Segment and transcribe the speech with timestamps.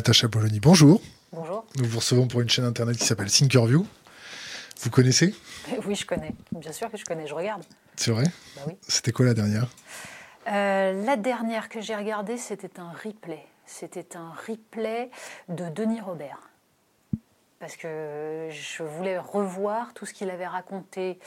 [0.00, 0.98] Natacha Polony, bonjour.
[1.30, 1.66] Bonjour.
[1.76, 3.86] Nous vous recevons pour une chaîne internet qui s'appelle Thinkerview.
[4.80, 5.34] Vous connaissez?
[5.86, 6.34] Oui, je connais.
[6.52, 7.62] Bien sûr que je connais, je regarde.
[7.96, 8.24] C'est vrai?
[8.56, 8.78] Bah oui.
[8.88, 9.68] C'était quoi la dernière?
[10.48, 13.44] Euh, la dernière que j'ai regardée, c'était un replay.
[13.66, 15.10] C'était un replay
[15.50, 16.49] de Denis Robert.
[17.60, 21.18] Parce que je voulais revoir tout ce qu'il avait raconté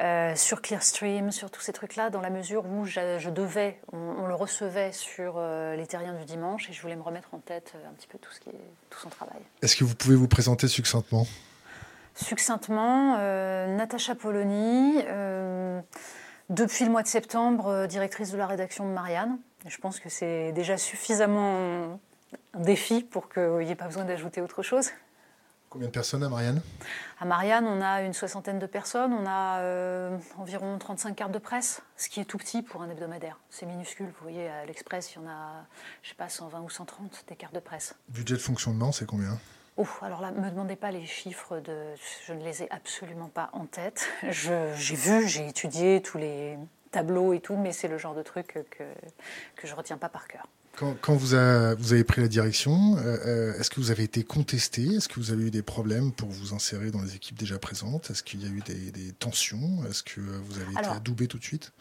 [0.00, 3.98] euh, sur Clearstream, sur tous ces trucs-là, dans la mesure où je, je devais, on,
[3.98, 7.40] on le recevait sur euh, les terriens du dimanche, et je voulais me remettre en
[7.40, 9.36] tête euh, un petit peu tout, ce qui est, tout son travail.
[9.60, 11.26] Est-ce que vous pouvez vous présenter succinctement?
[12.14, 15.04] Succinctement, euh, Natacha Polony,
[16.48, 19.36] depuis le mois de septembre, directrice de la rédaction de Marianne.
[19.66, 21.98] Je pense que c'est déjà suffisamment
[22.54, 24.90] un défi pour qu'il n'y ait pas besoin d'ajouter autre chose.
[25.76, 26.62] Combien de personnes à Marianne?
[27.20, 31.38] À Marianne, on a une soixantaine de personnes, on a euh, environ 35 cartes de
[31.38, 33.38] presse, ce qui est tout petit pour un hebdomadaire.
[33.50, 35.66] C'est minuscule, vous voyez, à l'Express, il y en a,
[36.02, 37.94] je sais pas, 120 ou 130 des cartes de presse.
[38.08, 39.38] Budget de fonctionnement, c'est combien?
[39.76, 41.76] Oh, alors là, me demandez pas les chiffres de.
[42.26, 44.08] Je ne les ai absolument pas en tête.
[44.30, 46.56] Je- J'ai vu, j'ai étudié tous les
[46.90, 48.84] tableaux et tout, mais c'est le genre de truc que,
[49.56, 50.46] que je retiens pas par cœur.
[50.76, 53.16] Quand, quand vous, a- vous avez pris la direction, euh,
[53.54, 54.82] euh, est-ce que vous avez été contesté?
[54.96, 58.10] Est-ce que vous avez eu des problèmes pour vous insérer dans les équipes déjà présentes?
[58.10, 59.82] Est-ce qu'il y a eu des, des tensions?
[59.88, 61.72] Est-ce que vous avez été adoubé tout de suite?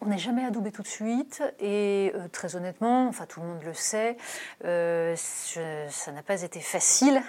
[0.00, 3.62] On n'est jamais adoubé tout de suite et euh, très honnêtement, enfin tout le monde
[3.62, 4.16] le sait,
[4.64, 7.22] euh, je- ça n'a pas été facile.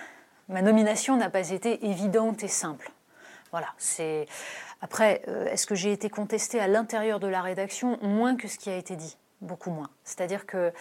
[0.50, 2.92] Ma nomination n'a pas été évidente et simple.
[3.52, 4.26] Voilà, c'est.
[4.82, 5.22] Après,
[5.52, 8.00] est-ce que j'ai été contestée à l'intérieur de la rédaction?
[8.02, 9.90] Moins que ce qui a été dit Beaucoup moins.
[10.04, 10.72] C'est-à-dire que,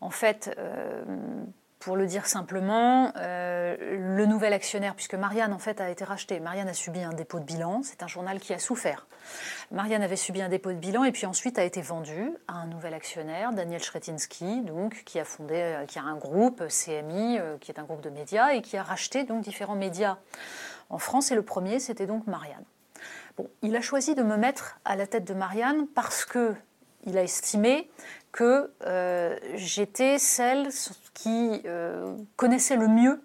[0.00, 1.04] en fait, euh,
[1.78, 3.76] pour le dire simplement, euh,
[4.16, 7.38] le nouvel actionnaire, puisque Marianne en fait a été rachetée, Marianne a subi un dépôt
[7.38, 9.06] de bilan, c'est un journal qui a souffert.
[9.70, 12.66] Marianne avait subi un dépôt de bilan et puis ensuite a été vendue à un
[12.66, 17.70] nouvel actionnaire, Daniel Schretinsky, donc qui a fondé, euh, qui a un groupe CMI, qui
[17.70, 20.16] est un groupe de médias et qui a racheté donc différents médias
[20.88, 21.30] en France.
[21.30, 22.64] Et le premier, c'était donc Marianne.
[23.36, 26.54] Bon, il a choisi de me mettre à la tête de Marianne parce que
[27.06, 27.88] il a estimé
[28.32, 30.68] que euh, j'étais celle
[31.14, 33.22] qui euh, connaissait le mieux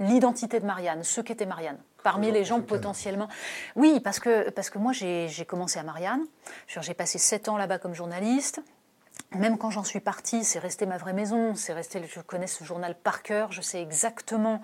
[0.00, 1.78] l'identité de Marianne, ce qu'était Marianne.
[2.02, 3.28] Parmi les gens potentiellement.
[3.76, 6.22] Oui, parce que, parce que moi, j'ai commencé à Marianne.
[6.66, 8.60] J'ai passé sept ans là-bas comme journaliste.
[9.32, 11.54] Même quand j'en suis partie, c'est resté ma vraie maison.
[11.54, 12.02] C'est resté.
[12.06, 13.52] Je connais ce journal par cœur.
[13.52, 14.60] Je sais exactement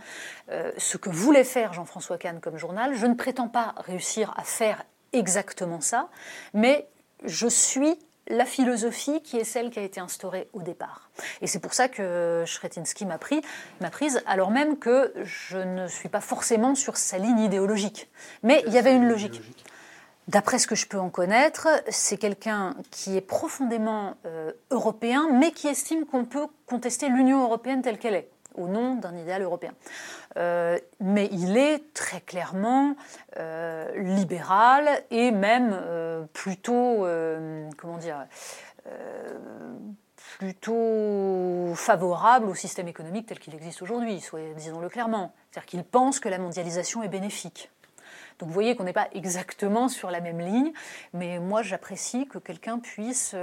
[0.50, 2.94] euh, ce que voulait faire Jean-François Kahn comme journal.
[2.94, 6.08] Je ne prétends pas réussir à faire exactement ça,
[6.52, 6.88] mais
[7.24, 7.98] je suis
[8.30, 11.10] la philosophie qui est celle qui a été instaurée au départ.
[11.42, 13.42] Et c'est pour ça que Schretinsky m'a pris,
[13.90, 18.08] prise, alors même que je ne suis pas forcément sur sa ligne idéologique.
[18.42, 19.42] Mais il y avait une logique.
[20.28, 25.50] D'après ce que je peux en connaître, c'est quelqu'un qui est profondément euh, européen, mais
[25.50, 29.72] qui estime qu'on peut contester l'Union européenne telle qu'elle est, au nom d'un idéal européen.
[30.36, 32.94] Euh, mais il est très clairement
[33.38, 37.06] euh, libéral et même euh, plutôt,
[37.76, 38.26] comment dire,
[40.38, 44.22] plutôt favorable au système économique tel qu'il existe aujourd'hui,
[44.56, 45.32] disons-le clairement.
[45.50, 47.70] C'est-à-dire qu'il pense que la mondialisation est bénéfique.
[48.38, 50.72] Donc vous voyez qu'on n'est pas exactement sur la même ligne,
[51.12, 53.34] mais moi j'apprécie que quelqu'un puisse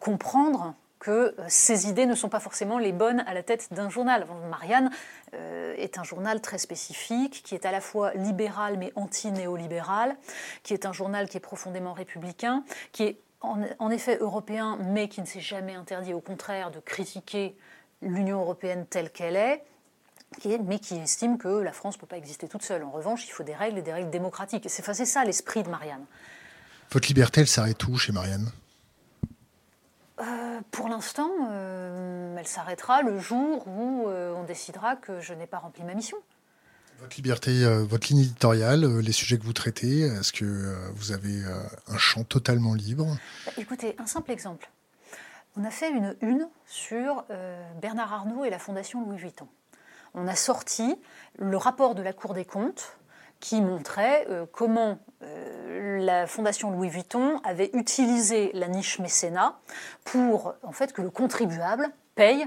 [0.00, 3.90] comprendre que euh, ces idées ne sont pas forcément les bonnes à la tête d'un
[3.90, 4.24] journal.
[4.48, 4.88] Marianne
[5.34, 10.16] euh, est un journal très spécifique, qui est à la fois libéral mais anti-néolibéral,
[10.62, 15.08] qui est un journal qui est profondément républicain, qui est en, en effet européen mais
[15.08, 17.56] qui ne s'est jamais interdit au contraire de critiquer
[18.00, 19.64] l'Union européenne telle qu'elle est,
[20.64, 22.84] mais qui estime que la France ne peut pas exister toute seule.
[22.84, 24.66] En revanche, il faut des règles et des règles démocratiques.
[24.68, 26.04] C'est ça l'esprit de Marianne.
[26.92, 28.52] Votre liberté, elle s'arrête où chez Marianne?
[30.22, 35.46] Euh, pour l'instant, euh, elle s'arrêtera le jour où euh, on décidera que je n'ai
[35.46, 36.16] pas rempli ma mission.
[37.00, 41.42] Votre liberté, votre ligne éditoriale, les sujets que vous traitez, est-ce que vous avez
[41.88, 43.18] un champ totalement libre?
[43.44, 44.70] Bah, écoutez, un simple exemple.
[45.56, 47.24] On a fait une une sur
[47.80, 49.48] Bernard Arnault et la Fondation Louis Vuitton.
[50.14, 50.94] On a sorti
[51.40, 52.96] le rapport de la Cour des comptes
[53.42, 59.58] qui montrait comment la Fondation Louis Vuitton avait utilisé la niche mécénat
[60.04, 62.46] pour en fait que le contribuable paye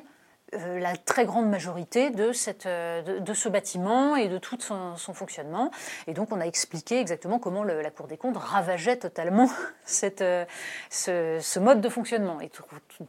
[0.53, 4.95] euh, la très grande majorité de, cette, euh, de, ce bâtiment et de tout son,
[4.95, 5.71] fonctionnement.
[6.05, 9.49] Et donc on a expliqué exactement comment la Cour des comptes ravageait totalement
[9.85, 10.45] cette, euh,
[10.89, 12.63] ce, mode de fonctionnement et tout,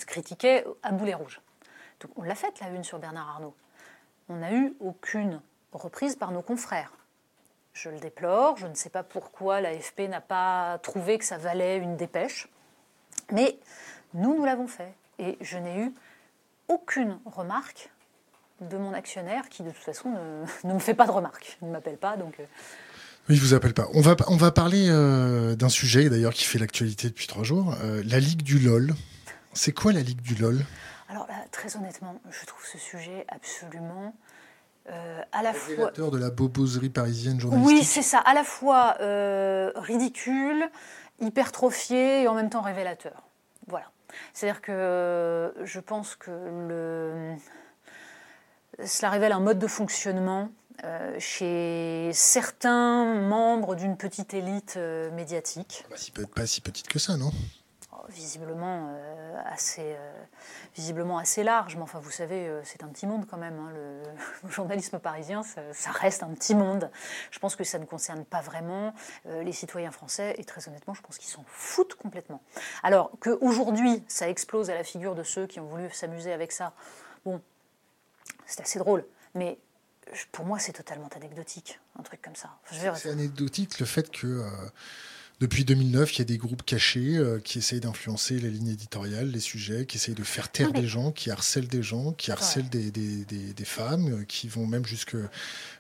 [0.07, 1.41] critiquait à boulet rouge.
[2.01, 3.55] Donc on l'a faite la une sur Bernard Arnault.
[4.29, 5.41] On n'a eu aucune
[5.73, 6.93] reprise par nos confrères.
[7.77, 11.77] Je le déplore, je ne sais pas pourquoi l'AFP n'a pas trouvé que ça valait
[11.77, 12.49] une dépêche,
[13.31, 13.59] mais
[14.15, 14.95] nous, nous l'avons fait.
[15.19, 15.93] Et je n'ai eu
[16.69, 17.91] aucune remarque
[18.63, 20.09] de mon actionnaire qui de toute façon
[20.65, 21.59] ne, me fait pas de remarques.
[21.61, 22.41] Il ne m'appelle pas donc.
[22.41, 22.45] Euh.
[23.29, 23.89] Oui, je vous appelle pas.
[23.93, 27.77] On va, on va parler euh, d'un sujet d'ailleurs qui fait l'actualité depuis trois jours,
[27.83, 28.95] euh, la Ligue du LOL.
[29.53, 30.65] C'est quoi la Ligue du LOL?
[31.11, 34.15] Alors très honnêtement, je trouve ce sujet absolument
[35.33, 37.79] à la fois de la boboserie parisienne journalistique.
[37.79, 38.97] Oui, c'est ça, à la fois
[39.77, 40.69] ridicule,
[41.21, 43.23] hypertrophié et en même temps révélateur.
[43.67, 43.91] Voilà.
[44.33, 47.35] C'est-à-dire que je pense que le...
[48.85, 50.51] cela révèle un mode de fonctionnement
[50.85, 55.87] euh, chez certains membres d'une petite élite euh, médiatique.
[55.91, 55.97] Bah,
[56.35, 57.33] pas si petite que ça, non?
[58.09, 60.13] Visiblement euh, assez, euh,
[60.75, 61.77] visiblement assez large.
[61.77, 63.59] Mais enfin, vous savez, euh, c'est un petit monde quand même.
[63.59, 64.03] Hein, le,
[64.51, 66.91] journalisme parisien, ça, reste un petit monde.
[67.31, 68.95] Je pense que ça ne concerne pas vraiment
[69.25, 70.35] les citoyens français.
[70.39, 72.43] Et très honnêtement, je pense qu'ils s'en foutent complètement.
[72.83, 76.73] Alors qu'aujourd'hui, ça explose à la figure de ceux qui ont voulu s'amuser avec ça.
[77.25, 77.41] Bon,
[78.47, 79.05] c'est assez drôle.
[79.35, 79.59] Mais
[80.33, 82.51] pour moi, c'est totalement anecdotique, un truc comme ça.
[82.71, 84.45] C'est anecdotique le fait que
[85.39, 89.31] depuis 2009, il y a des groupes cachés euh, qui essayent d'influencer les lignes éditoriales,
[89.31, 92.71] les sujets, qui essayent de faire taire des gens, qui harcèlent des gens, qui harcèlent
[92.71, 95.15] des, des, des, femmes, euh, qui vont même jusque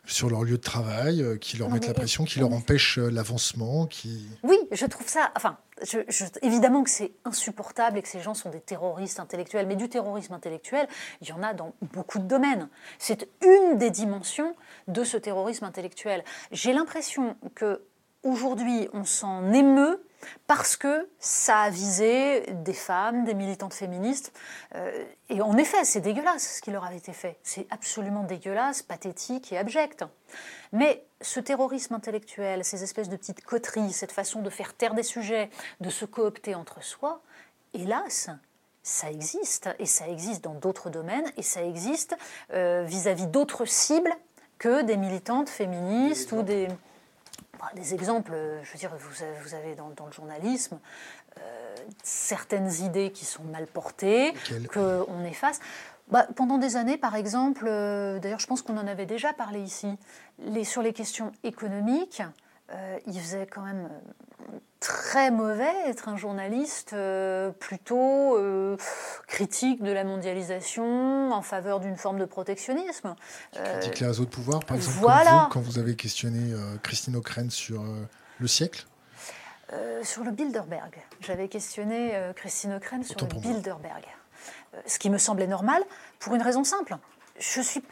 [0.05, 3.87] sur leur lieu de travail, euh, qui leur mettent la pression, qui leur empêchent l'avancement.
[3.87, 4.29] Qui...
[4.43, 5.32] Oui, je trouve ça.
[5.37, 6.00] Enfin, je,
[6.43, 10.35] évidemment que c'est insupportable et que ces gens sont des terroristes intellectuels, mais du terrorisme
[10.35, 10.87] intellectuel,
[11.23, 12.69] il y en a dans beaucoup de domaines.
[12.99, 14.55] C'est une des dimensions
[14.87, 16.25] de ce terrorisme intellectuel.
[16.53, 17.81] J'ai l'impression que
[18.26, 20.05] Aujourd'hui, on s'en émeut
[20.49, 24.32] parce que ça a visé des femmes, des militantes féministes.
[24.75, 27.38] Euh, et en effet, c'est dégueulasse ce qui leur avait été fait.
[27.44, 30.05] C'est absolument dégueulasse, pathétique et abject.
[30.73, 35.05] Mais ce terrorisme intellectuel, ces espèces de petites coteries, cette façon de faire taire des
[35.05, 35.49] sujets,
[35.81, 37.22] de se coopter entre soi,
[37.75, 38.29] hélas,
[38.82, 39.69] ça existe.
[39.79, 42.17] Et ça existe dans d'autres domaines, et ça existe
[42.52, 44.12] euh, vis-à-vis d'autres cibles
[44.58, 46.67] que des militantes féministes ou des
[47.75, 48.32] des exemples,
[48.62, 50.79] je veux dire, vous, avez dans, le journalisme
[51.38, 54.32] euh, certaines idées qui sont mal portées,
[54.73, 55.61] qu'on efface.
[56.08, 59.61] Bah, pendant des années, par exemple, euh, d'ailleurs, je pense qu'on en avait déjà parlé
[59.61, 59.99] ici,
[60.38, 62.23] les, sur les questions économiques,
[62.72, 63.88] euh, il faisait quand même
[64.80, 68.76] très mauvais être un journaliste euh, plutôt euh,
[69.28, 73.14] critique de la mondialisation en faveur d'une forme de protectionnisme.
[73.52, 75.48] Critique les réseaux de pouvoir, par exemple, voilà.
[75.52, 77.84] quand vous avez questionné Christine O'Krent sur
[78.40, 78.86] le siècle
[80.02, 80.96] Sur le Bilderberg.
[81.20, 84.04] J'avais questionné Christine O'Krent sur le Bilderberg.
[84.86, 85.82] ce qui me semblait normal
[86.19, 86.96] pour une raison simple
[87.38, 87.82] je ne suis,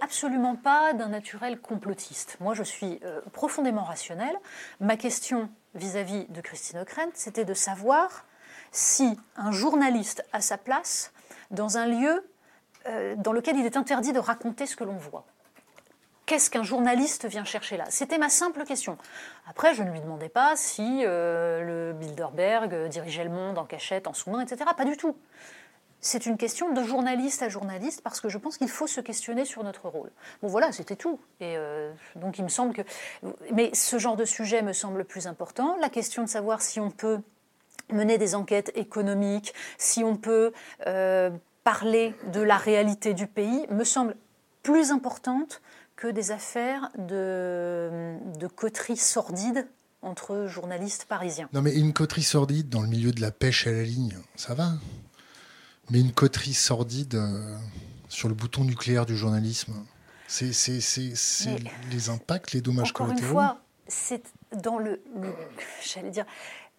[0.00, 2.36] absolument pas d'un naturel complotiste.
[2.40, 4.34] Moi, je suis euh, profondément rationnel.
[4.80, 8.24] Ma question vis-à-vis de Christine O'Krent, c'était de savoir
[8.72, 11.12] si un journaliste a sa place
[11.50, 12.28] dans un lieu
[12.86, 15.24] euh, dans lequel il est interdit de raconter ce que l'on voit.
[16.26, 17.86] Qu'est-ce qu'un journaliste vient chercher là?
[17.88, 18.98] C'était ma simple question.
[19.48, 24.06] Après, je ne lui demandais pas si euh, le Bilderberg dirigeait le monde en cachette,
[24.06, 24.70] en sous-main, etc.
[24.76, 25.16] Pas du tout
[26.00, 29.44] c'est une question de journaliste à journaliste parce que je pense qu'il faut se questionner
[29.44, 30.10] sur notre rôle.
[30.42, 31.18] Bon voilà, c'était tout.
[31.40, 32.82] Et euh, donc il me semble que,
[33.52, 35.76] mais ce genre de sujet me semble plus important.
[35.80, 37.18] La question de savoir si on peut
[37.90, 40.52] mener des enquêtes économiques, si on peut
[40.86, 41.30] euh,
[41.64, 44.14] parler de la réalité du pays, me semble
[44.62, 45.62] plus importante
[45.96, 49.66] que des affaires de, de coterie sordide
[50.00, 51.48] entre journalistes parisiens.
[51.52, 54.54] Non mais une coterie sordide dans le milieu de la pêche à la ligne, ça
[54.54, 54.74] va
[55.90, 57.56] mais une coterie sordide euh,
[58.08, 59.74] sur le bouton nucléaire du journalisme,
[60.26, 60.52] c'est
[61.90, 63.28] les impacts, les dommages encore collatéraux.
[63.28, 65.00] Une fois, c'est dans le,
[65.82, 66.26] j'allais dire,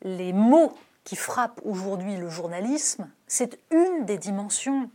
[0.04, 4.90] les mots qui frappent aujourd'hui le journalisme, c'est une des dimensions.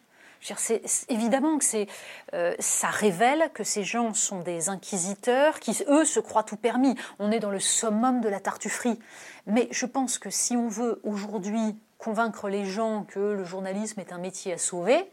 [0.59, 1.89] C'est évidemment que c'est,
[2.35, 6.95] euh, ça révèle que ces gens sont des inquisiteurs qui, eux, se croient tout permis.
[7.19, 8.99] On est dans le summum de la tartufferie.
[9.47, 14.13] Mais je pense que si on veut aujourd'hui convaincre les gens que le journalisme est
[14.13, 15.11] un métier à sauver,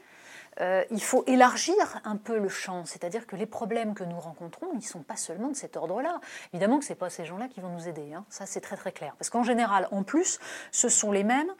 [0.59, 4.67] euh, il faut élargir un peu le champ, c'est-à-dire que les problèmes que nous rencontrons,
[4.73, 6.19] ils ne sont pas seulement de cet ordre-là.
[6.53, 8.25] Évidemment que ce n'est pas ces gens-là qui vont nous aider, hein.
[8.29, 9.15] ça c'est très très clair.
[9.17, 10.39] Parce qu'en général, en plus,
[10.71, 11.51] ce sont les mêmes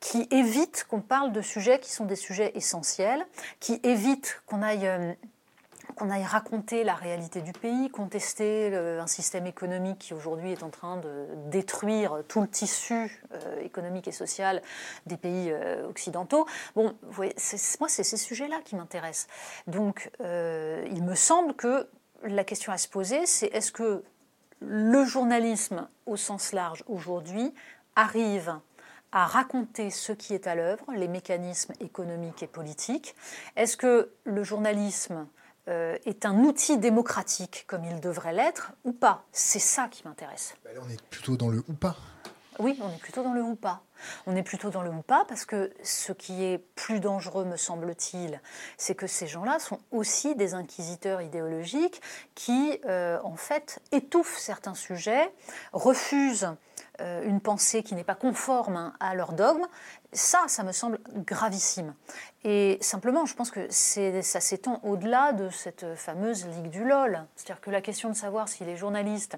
[0.00, 3.24] qui évitent qu'on parle de sujets qui sont des sujets essentiels,
[3.60, 4.86] qui évitent qu'on aille...
[4.86, 5.12] Euh,
[5.96, 10.70] qu'on aille raconter la réalité du pays, contester un système économique qui aujourd'hui est en
[10.70, 14.62] train de détruire tout le tissu euh, économique et social
[15.06, 16.46] des pays euh, occidentaux.
[16.74, 19.28] Bon, moi, c'est ces sujets-là qui m'intéressent.
[19.66, 21.88] Donc, euh, il me semble que
[22.24, 24.02] la question à se poser, c'est est-ce que
[24.60, 27.54] le journalisme au sens large aujourd'hui
[27.96, 28.58] arrive
[29.12, 33.14] à raconter ce qui est à l'œuvre, les mécanismes économiques et politiques?
[33.56, 35.26] Est-ce que le journalisme
[35.70, 40.54] euh, est un outil démocratique comme il devrait l'être ou pas C'est ça qui m'intéresse.
[40.64, 41.96] Bah on est plutôt dans le ou pas.
[42.58, 43.80] Oui, on est plutôt dans le ou pas.
[44.26, 47.56] On est plutôt dans le ou pas parce que ce qui est plus dangereux, me
[47.56, 48.40] semble-t-il,
[48.76, 52.02] c'est que ces gens-là sont aussi des inquisiteurs idéologiques
[52.34, 55.32] qui, euh, en fait, étouffent certains sujets,
[55.72, 56.50] refusent
[57.00, 59.66] euh, une pensée qui n'est pas conforme à leur dogme,
[60.12, 61.94] ça, ça me semble gravissime.
[62.44, 67.24] Et simplement, je pense que ça s'étend au-delà de cette fameuse Ligue du LOL.
[67.36, 69.36] C'est-à-dire que la question de savoir si les journalistes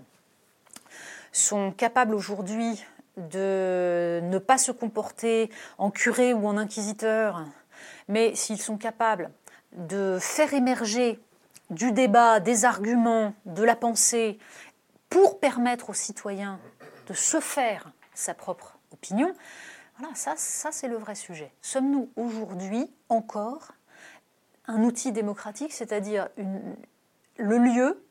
[1.32, 2.84] sont capables aujourd'hui
[3.16, 7.44] de ne pas se comporter en curé ou en inquisiteur,
[8.08, 9.30] mais s'ils sont capables
[9.72, 11.20] de faire émerger
[11.70, 14.38] du débat, des arguments, de la pensée,
[15.08, 16.58] pour permettre aux citoyens
[17.08, 19.34] de se faire sa propre opinion,
[20.02, 21.52] voilà, ça, ça c'est le vrai sujet.
[21.62, 23.72] Sommes-nous aujourd'hui encore
[24.66, 26.28] un outil démocratique, c'est-à-dire
[27.36, 28.04] le lieu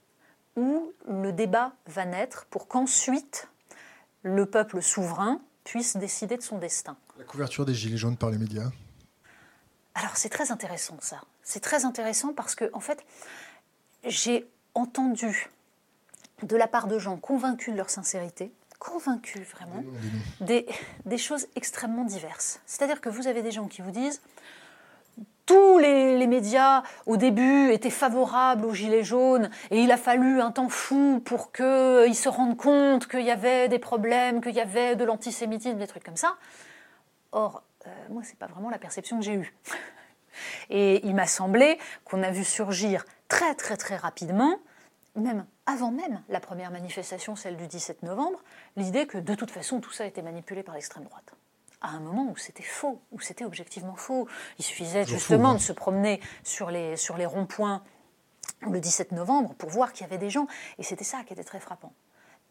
[0.55, 3.49] où le débat va naître pour qu'ensuite
[4.23, 6.95] le peuple souverain puisse décider de son destin?
[7.17, 8.69] La couverture des Gilets jaunes par les médias
[9.95, 11.21] Alors c'est très intéressant ça.
[11.43, 13.03] C'est très intéressant parce que, en fait,
[14.05, 15.49] j'ai entendu
[16.43, 19.83] de la part de gens convaincus de leur sincérité, convaincus vraiment
[20.39, 20.65] des,
[21.05, 22.59] des choses extrêmement diverses.
[22.65, 24.21] C'est-à-dire que vous avez des gens qui vous disent
[25.45, 30.49] tous les, médias au début étaient favorables aux Gilets jaunes et il a fallu un
[30.51, 34.95] temps fou pour qu'ils se rendent compte qu'il y avait des problèmes, qu'il y avait
[34.95, 36.37] de l'antisémitisme, des trucs comme ça.
[37.33, 39.53] Or, euh, moi, ce n'est pas vraiment la perception que j'ai eue.
[40.69, 44.57] Et il m'a semblé qu'on a vu surgir très très très rapidement
[45.15, 48.39] même avant même la première manifestation, celle du 17 novembre,
[48.75, 51.33] l'idée que de toute façon tout ça était manipulé par l'extrême droite.
[51.81, 54.27] À un moment où c'était faux, où c'était objectivement faux.
[54.59, 55.55] Il suffisait justement hein.
[55.55, 57.83] de se promener sur les, sur les ronds-points
[58.69, 60.47] le 17 novembre pour voir qu'il y avait des gens,
[60.77, 61.93] et c'était ça qui était très frappant,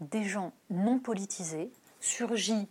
[0.00, 2.68] des gens non politisés, surgis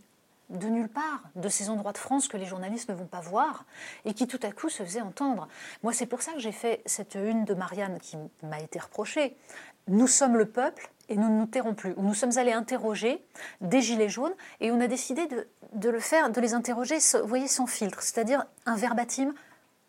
[0.49, 3.65] de nulle part, de ces endroits de France que les journalistes ne vont pas voir,
[4.05, 5.47] et qui tout à coup se faisaient entendre.
[5.83, 9.37] Moi, c'est pour ça que j'ai fait cette une de Marianne qui m'a été reprochée
[9.89, 11.93] nous sommes le peuple et nous ne nous tairons plus.
[11.97, 13.21] Nous sommes allés interroger
[13.61, 17.67] des gilets jaunes et on a décidé de, le faire, de les interroger, voyez, sans
[17.67, 19.33] filtre, c'est-à-dire un verbatim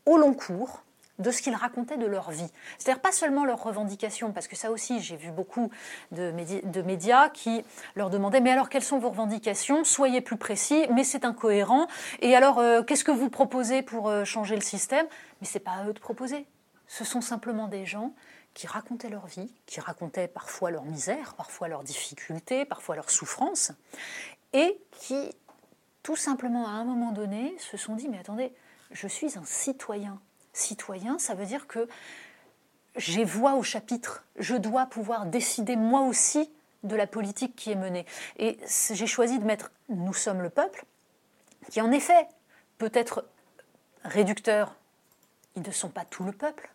[0.07, 0.83] au long cours
[1.19, 2.49] de ce qu'ils racontaient de leur vie.
[2.79, 5.71] C'est-à-dire pas seulement leurs revendications, parce que ça aussi, j'ai vu beaucoup
[6.13, 6.33] de,
[6.81, 7.63] médias qui
[7.95, 9.85] leur demandaient, mais alors quelles sont vos revendications?
[9.85, 11.89] Soyez plus précis, mais c'est incohérent.
[12.21, 15.07] Et alors, euh, qu'est-ce que vous proposez pour euh, changer le système?
[15.43, 16.47] Mais c'est pas à eux de proposer.
[16.87, 18.15] Ce sont simplement des gens
[18.55, 23.73] qui racontaient leur vie, qui racontaient parfois leur misère, parfois leurs difficultés, parfois leurs souffrances,
[24.53, 25.31] et qui,
[26.03, 28.53] tout simplement, à un moment donné, se sont dit, mais attendez,
[28.91, 30.21] je suis un citoyen.
[30.53, 31.89] Citoyen, ça veut dire que
[32.97, 36.51] j'ai voix au chapitre, je dois pouvoir décider moi aussi
[36.83, 38.07] de la politique qui est menée.
[38.39, 40.85] Et j'ai choisi de mettre Nous sommes le peuple,
[41.71, 42.27] qui en effet
[42.79, 43.27] peut être
[44.05, 44.75] réducteur.
[45.57, 46.71] Ils ne sont pas tout le peuple,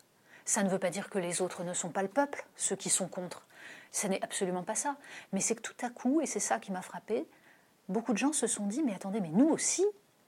[0.45, 2.89] ça ne veut pas dire que les autres ne sont pas le peuple, ceux qui
[2.89, 3.45] sont contre.
[3.91, 4.95] Ce n'est absolument pas ça.
[5.33, 7.27] Mais c'est que tout à coup, et c'est ça qui m'a frappé,
[7.89, 9.85] beaucoup de gens se sont dit, mais attendez, mais nous aussi,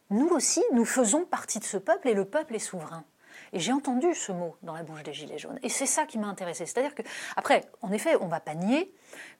[0.10, 3.06] nous aussi, nous faisons partie de ce peuple et le peuple est souverain.
[3.54, 5.60] Et j'ai entendu ce mot dans la bouche des Gilets jaunes.
[5.62, 6.66] Et c'est ça qui m'a intéressé.
[6.66, 7.04] C'est-à-dire que,
[7.36, 8.92] après, en effet, on ne va pas nier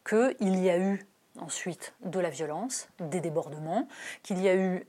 [0.08, 1.06] qu'il y a eu
[1.40, 3.88] ensuite de la violence, des débordements,
[4.24, 4.86] qu'il y a eu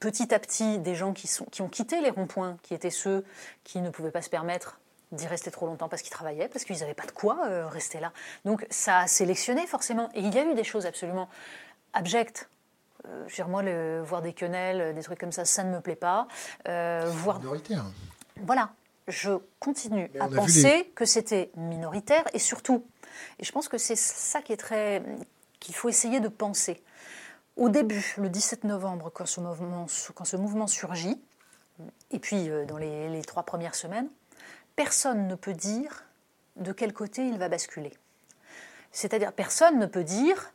[0.00, 3.24] petit à petit des gens qui, qui ont quitté les ronds-points, qui étaient ceux
[3.64, 4.80] qui ne pouvaient pas se permettre
[5.12, 8.00] d'y rester trop longtemps parce qu'ils travaillaient, parce qu'ils n'avaient pas de quoi euh, rester
[8.00, 8.12] là.
[8.44, 10.10] Donc ça a sélectionné forcément.
[10.14, 11.28] Et il y a eu des choses absolument
[11.92, 12.48] abjectes.
[13.06, 16.28] Euh, moi, le, voir des quenelles, des trucs comme ça, ça ne me plaît pas.
[16.66, 17.38] Euh, voir...
[17.38, 17.84] Minoritaire.
[18.42, 18.70] Voilà.
[19.06, 22.84] Je continue à penser que c'était minoritaire et surtout,
[23.38, 25.02] et je pense que c'est ça qui est très,
[25.60, 26.82] qu'il faut essayer de penser.
[27.56, 31.18] Au début, le 17 novembre, quand ce mouvement, quand ce mouvement surgit,
[32.10, 34.10] et puis dans les, les trois premières semaines,
[34.78, 36.04] personne ne peut dire
[36.54, 37.92] de quel côté il va basculer.
[38.92, 40.52] C'est-à-dire, personne ne peut dire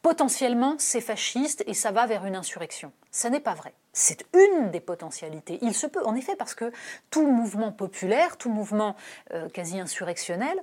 [0.00, 2.92] potentiellement c'est fasciste et ça va vers une insurrection.
[3.10, 3.74] Ça n'est pas vrai.
[3.92, 5.58] C'est une des potentialités.
[5.60, 6.72] Il se peut, en effet, parce que
[7.10, 8.96] tout mouvement populaire, tout mouvement
[9.34, 10.58] euh, quasi insurrectionnel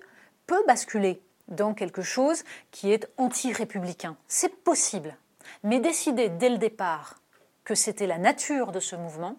[0.47, 4.17] peut basculer dans quelque chose qui est anti-républicain.
[4.27, 5.15] C'est possible.
[5.61, 7.21] Mais décider dès le départ
[7.65, 9.37] que c'était la nature de ce mouvement,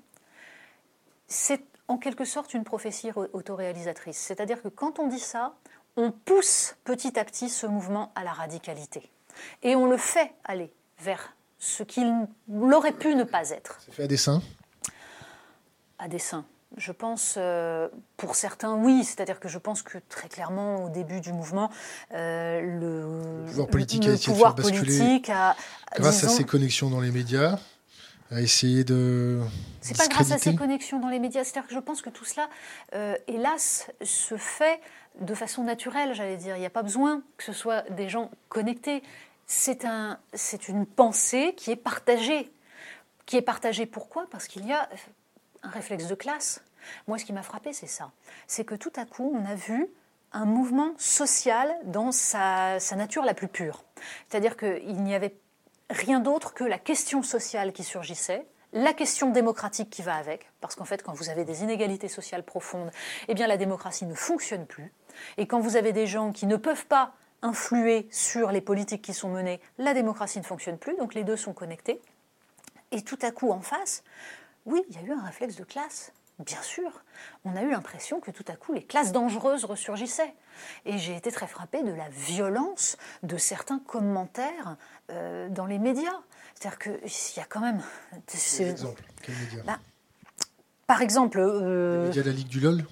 [1.26, 4.18] c'est en quelque sorte une prophétie autoréalisatrice.
[4.18, 5.54] C'est-à-dire que quand on dit ça,
[5.96, 9.10] on pousse petit à petit ce mouvement à la radicalité.
[9.62, 12.10] Et on le fait aller vers ce qu'il
[12.72, 13.78] aurait pu ne pas être.
[13.84, 14.42] C'est fait à dessein
[15.98, 16.44] À dessein.
[16.76, 19.04] Je pense, euh, pour certains, oui.
[19.04, 21.70] C'est-à-dire que je pense que très clairement, au début du mouvement,
[22.12, 25.56] euh, le, pouvoir politique, a, pouvoir politique a,
[25.94, 27.58] grâce à ses connexions dans les médias,
[28.30, 29.40] a essayé de.
[29.80, 31.44] C'est pas grâce à ses connexions dans les médias.
[31.44, 32.48] C'est-à-dire que je pense que tout cela,
[32.94, 34.80] euh, hélas, se fait
[35.20, 36.56] de façon naturelle, j'allais dire.
[36.56, 39.02] Il n'y a pas besoin que ce soit des gens connectés.
[39.46, 40.18] C'est un,
[40.68, 42.50] une pensée qui est partagée.
[43.26, 44.26] Qui est partagée pourquoi?
[44.30, 44.88] Parce qu'il y a
[45.62, 46.62] un réflexe de classe.
[47.08, 48.10] Moi, ce qui m'a frappé, c'est ça.
[48.46, 49.88] C'est que tout à coup, on a vu
[50.32, 53.84] un mouvement social dans sa, sa nature la plus pure.
[54.28, 55.34] C'est-à-dire qu'il n'y avait
[55.90, 60.74] rien d'autre que la question sociale qui surgissait, la question démocratique qui va avec, parce
[60.74, 62.90] qu'en fait, quand vous avez des inégalités sociales profondes,
[63.28, 64.92] eh bien, la démocratie ne fonctionne plus.
[65.38, 67.12] Et quand vous avez des gens qui ne peuvent pas
[67.42, 71.36] influer sur les politiques qui sont menées, la démocratie ne fonctionne plus, donc les deux
[71.36, 72.00] sont connectés.
[72.90, 74.02] Et tout à coup, en face,
[74.66, 77.02] oui, il y a eu un réflexe de classe, bien sûr.
[77.44, 80.34] On a eu l'impression que tout à coup, les classes dangereuses ressurgissaient.
[80.84, 84.76] Et j'ai été très frappée de la violence de certains commentaires
[85.10, 86.20] euh, dans les médias.
[86.54, 87.82] C'est-à-dire qu'il y a quand même...
[88.26, 89.78] Quel exemple Quel média bah,
[90.86, 91.38] Par exemple...
[91.40, 92.84] Euh, les médias de la Ligue du LOL?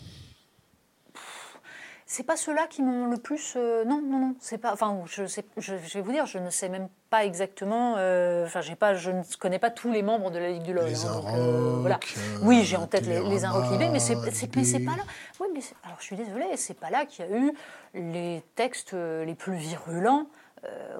[2.06, 3.54] C'est pas ceux-là qui m'ont le plus.
[3.56, 4.72] Euh, non, non, non, c'est pas.
[4.72, 7.94] Enfin, je, sais, je, vais vous dire, je ne sais même pas exactement.
[7.98, 10.72] Euh, enfin, j'ai pas, je ne connais pas tous les membres de la Ligue du
[10.72, 10.86] LOL.
[10.86, 12.00] Les hein, euh, voilà.
[12.42, 13.38] Oui, j'ai en tête les, les
[13.70, 15.04] libés, mais c'est, c'est pas là.
[15.40, 17.52] Oui, mais alors je suis désolée, c'est pas là qu'il y a eu
[17.94, 20.26] les textes les plus virulents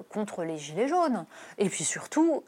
[0.09, 1.25] contre les gilets jaunes.
[1.57, 2.43] Et puis surtout,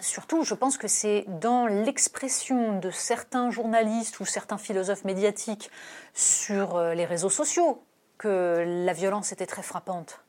[0.00, 5.70] Surtout, je pense que c'est dans l'expression de certains journalistes ou certains philosophes médiatiques
[6.12, 7.82] sur euh, les réseaux sociaux
[8.18, 10.20] que la violence était très frappante.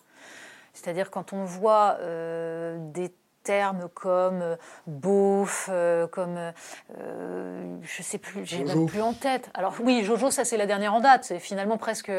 [0.78, 3.12] C'est-à-dire quand on voit euh, des
[3.48, 4.56] termes comme euh,
[4.88, 6.52] beauf, euh, comme
[7.00, 9.50] euh, je sais plus, j'ai même plus en tête.
[9.54, 12.12] Alors oui, Jojo, ça c'est la dernière en date, c'est finalement presque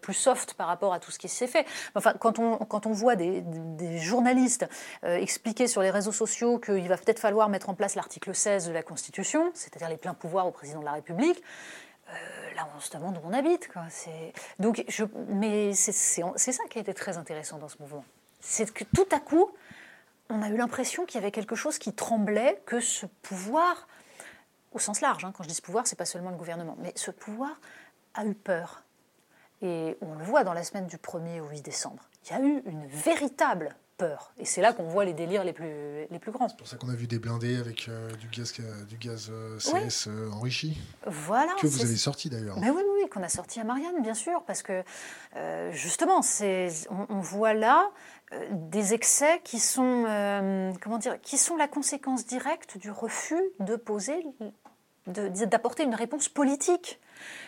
[0.00, 1.66] plus soft par rapport à tout ce qui s'est fait.
[1.94, 4.66] Enfin, quand on, quand on voit des, des journalistes
[5.02, 8.72] expliquer sur les réseaux sociaux qu'il va peut-être falloir mettre en place l'article 16 de
[8.72, 11.42] la Constitution, c'est-à-dire les pleins pouvoirs au président de la République,
[12.54, 13.68] là, on se demande où on habite.
[13.72, 13.82] Quoi.
[14.58, 15.92] Donc, je, mais c'est
[16.36, 18.04] ça qui a été très intéressant dans ce mouvement.
[18.40, 19.50] C'est que tout à coup,
[20.28, 23.86] on a eu l'impression qu'il y avait quelque chose qui tremblait, que ce pouvoir,
[24.72, 26.92] au sens large, hein, quand je dis ce pouvoir, c'est pas seulement le gouvernement, mais
[26.96, 27.60] ce pouvoir
[28.14, 28.82] a eu peur.
[29.60, 32.02] Et on le voit dans la semaine du 1er au 8 décembre.
[32.24, 34.32] Il y a eu une véritable peur.
[34.38, 36.48] Et c'est là qu'on voit les délires les plus, les plus grands.
[36.48, 39.30] C'est pour ça qu'on a vu des blindés avec euh, du gaz, euh, du gaz
[39.30, 40.78] euh, CS enrichi.
[41.06, 41.52] Voilà.
[41.60, 42.58] Que vous avez sorti d'ailleurs.
[42.58, 44.82] Mais oui, oui, qu'on a sorti à Marianne, bien sûr, parce que
[45.72, 47.90] justement, on, on, voit là
[48.50, 50.04] des excès qui sont,
[50.80, 54.24] comment dire, qui sont la conséquence directe du refus de poser
[55.06, 57.00] d'apporter une réponse politique.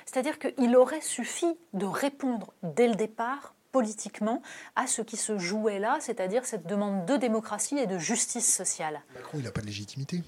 [0.07, 4.41] C'est-à-dire qu'il aurait suffi de répondre dès le départ politiquement
[4.77, 9.03] à ce qui se jouait là, c'est-à-dire cette demande de démocratie et de justice sociale.
[9.17, 10.23] Macron, il n'a pas de légitimité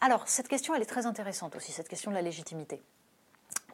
[0.00, 2.80] Alors, cette question, elle est très intéressante aussi, cette question de la légitimité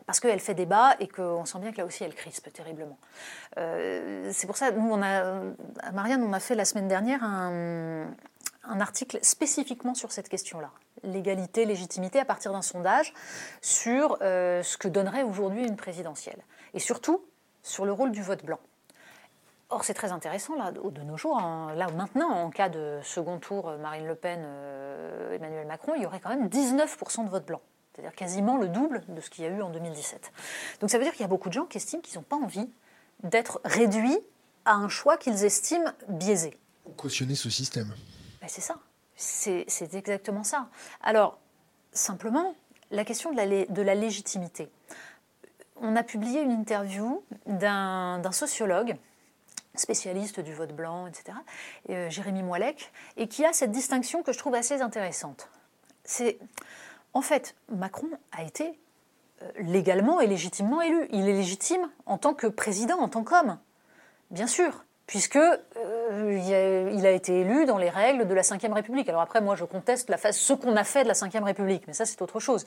[0.07, 2.97] parce qu'elle fait débat et qu'on sent bien que là aussi elle crispe terriblement.
[3.59, 5.43] Euh, c'est pour ça, nous, on a,
[5.81, 8.07] à Marianne, on a fait la semaine dernière un,
[8.81, 10.71] article spécifiquement sur cette question-là,
[11.03, 13.15] l'égalité, légitimité, à partir d'un sondage
[13.63, 16.41] sur euh, ce que donnerait aujourd'hui une présidentielle.
[16.75, 17.25] Et surtout
[17.67, 18.61] sur le rôle du vote blanc.
[19.69, 21.75] Or, c'est très intéressant, là, de nos jours, hein.
[21.75, 26.03] là maintenant, en cas de second tour euh, Marine Le Pen, euh, Emmanuel Macron, il
[26.03, 27.61] y aurait quand même 19% de vote blanc,
[27.93, 30.33] c'est-à-dire quasiment le double de ce qu'il y a eu en 2017.
[30.81, 32.37] Donc ça veut dire qu'il y a beaucoup de gens qui estiment qu'ils n'ont pas
[32.37, 32.71] envie
[33.25, 34.19] d'être réduits
[34.67, 36.57] à un choix qu'ils estiment biaisé.
[36.97, 37.93] Cautionner ce système.
[38.41, 38.77] Ben, c'est ça,
[39.17, 40.69] c'est exactement ça.
[41.03, 41.41] Alors,
[41.91, 42.55] simplement,
[42.93, 44.69] la question de la, de la légitimité.
[45.81, 48.97] On a publié une interview d'un sociologue
[49.81, 51.37] spécialiste du vote blanc, etc.,
[51.91, 55.49] euh, Jérémy Moilec, et qui a cette distinction que je trouve assez intéressante.
[56.05, 56.39] C'est,
[57.13, 58.79] En fait, Macron a été
[59.43, 61.07] euh, légalement et légitimement élu.
[61.11, 63.59] Il est légitime en tant que président, en tant qu'homme,
[64.31, 69.09] bien sûr, puisque euh, il a été élu dans les règles de la Ve République.
[69.09, 72.05] Alors après, moi, je conteste ce qu'on a fait de la Ve République, mais ça,
[72.05, 72.65] c'est autre chose.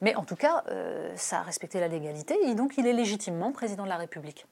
[0.00, 3.52] Mais en tout cas, euh, ça a respecté la légalité, et donc il est légitimement
[3.52, 4.46] président de la République.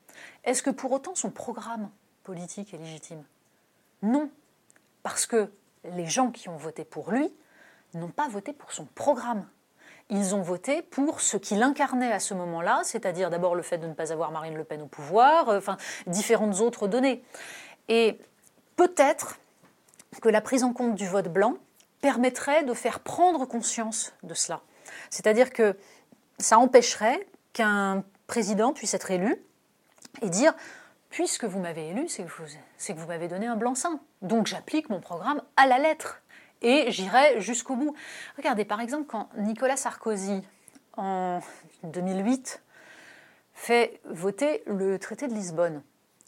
[0.44, 1.90] Est-ce que pour autant son programme
[2.22, 3.24] politique est légitime?
[4.02, 4.30] Non,
[5.02, 5.50] parce que
[5.84, 7.32] les gens qui ont voté pour lui
[7.94, 9.46] n'ont pas voté pour son programme
[10.10, 13.86] ils ont voté pour ce qu'il incarnait à ce moment-là, c'est-à-dire d'abord le fait de
[13.86, 17.22] ne pas avoir Marine Le Pen au pouvoir, euh, enfin différentes autres données.
[17.88, 18.18] Et
[18.76, 19.38] peut-être
[20.20, 21.54] que la prise en compte du vote blanc
[22.00, 24.60] permettrait de faire prendre conscience de cela.
[25.10, 25.76] C'est-à-dire que
[26.38, 29.42] ça empêcherait qu'un président puisse être élu
[30.22, 30.54] et dire
[31.08, 34.00] puisque vous m'avez élu, c'est que vous m'avez donné un blanc-seing.
[34.20, 36.20] Donc j'applique mon programme à la lettre
[36.64, 37.94] et j'irai jusqu'au bout.
[38.36, 40.42] Regardez, par exemple, quand Nicolas Sarkozy,
[40.96, 41.40] en
[41.84, 42.62] 2008,
[43.52, 45.82] fait voter le traité de Lisbonne,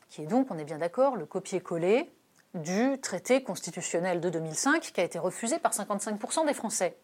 [0.09, 2.12] qui est donc, on est bien d'accord, le copier-coller
[2.55, 6.96] du traité constitutionnel de 2005 qui a été refusé par 55% des Français.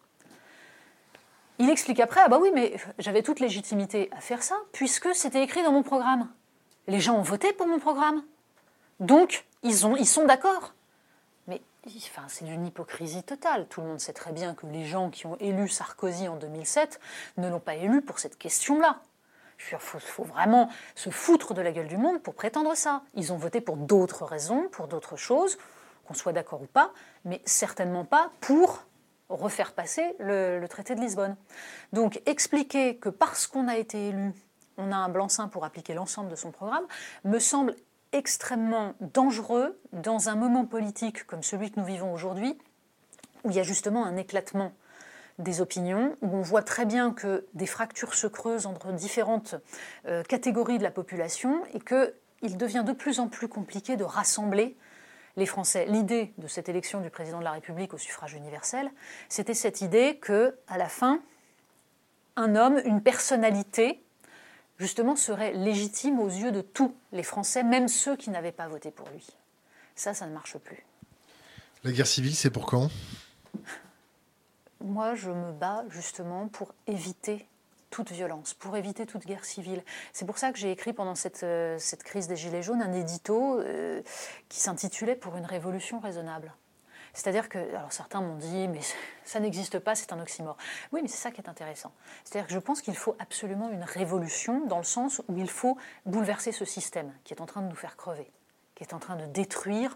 [1.59, 5.43] Il explique après, ah bah oui, mais j'avais toute légitimité à faire ça, puisque c'était
[5.43, 6.29] écrit dans mon programme.
[6.87, 8.23] Les gens ont voté pour mon programme.
[8.99, 10.73] Donc, ils, ils sont d'accord
[12.27, 13.67] c'est d'une hypocrisie totale.
[13.67, 16.99] Tout le monde sait très bien que les gens qui ont élu Sarkozy en 2007
[17.37, 19.01] ne l'ont pas élu pour cette question-là.
[19.71, 23.01] Il faut, vraiment se foutre de la gueule du monde pour prétendre ça.
[23.15, 25.57] Ils ont voté pour d'autres raisons, pour d'autres choses,
[26.05, 26.91] qu'on soit d'accord ou pas,
[27.23, 28.83] mais certainement pas pour
[29.29, 31.35] refaire passer le, traité de Lisbonne.
[31.93, 34.33] Donc expliquer que parce qu'on a été élu,
[34.77, 36.85] on a un blanc-seing pour appliquer l'ensemble de son programme,
[37.23, 37.75] me semble
[38.13, 42.57] extrêmement dangereux dans un moment politique comme celui que nous vivons aujourd'hui,
[43.43, 44.73] où il y a justement un éclatement
[45.39, 49.55] des opinions, où on voit très bien que des fractures se creusent entre différentes
[50.05, 54.77] euh, catégories de la population et qu'il devient de plus en plus compliqué de rassembler
[55.35, 55.85] les Français.
[55.87, 58.91] L'idée de cette élection du président de la République au suffrage universel,
[59.27, 61.19] c'était cette idée que, à la fin,
[62.35, 64.03] un homme, une personnalité,
[64.83, 68.91] justement, serait légitime aux yeux de tous les Français, même ceux qui n'avaient pas voté
[68.91, 69.25] pour lui.
[69.95, 70.85] Ça, ça ne marche plus.
[71.85, 72.89] La guerre civile, c'est pour quand?
[74.81, 77.47] Moi, je me bats justement pour éviter
[77.89, 79.83] toute violence, pour éviter toute guerre civile.
[80.11, 82.91] C'est pour ça que j'ai écrit pendant cette, euh, cette, crise des Gilets jaunes un
[82.91, 84.01] édito euh,
[84.49, 86.53] qui s'intitulait Pour une révolution raisonnable.
[87.13, 88.81] C'est-à-dire que, alors certains m'ont dit, mais
[89.23, 90.57] ça n'existe pas, c'est un oxymore.
[90.91, 91.91] Oui, mais c'est ça qui est intéressant.
[92.23, 95.77] C'est-à-dire que je pense qu'il faut absolument une révolution dans le sens où il faut
[96.05, 98.31] bouleverser ce système qui est en train de nous faire crever,
[98.75, 99.95] qui est en train de détruire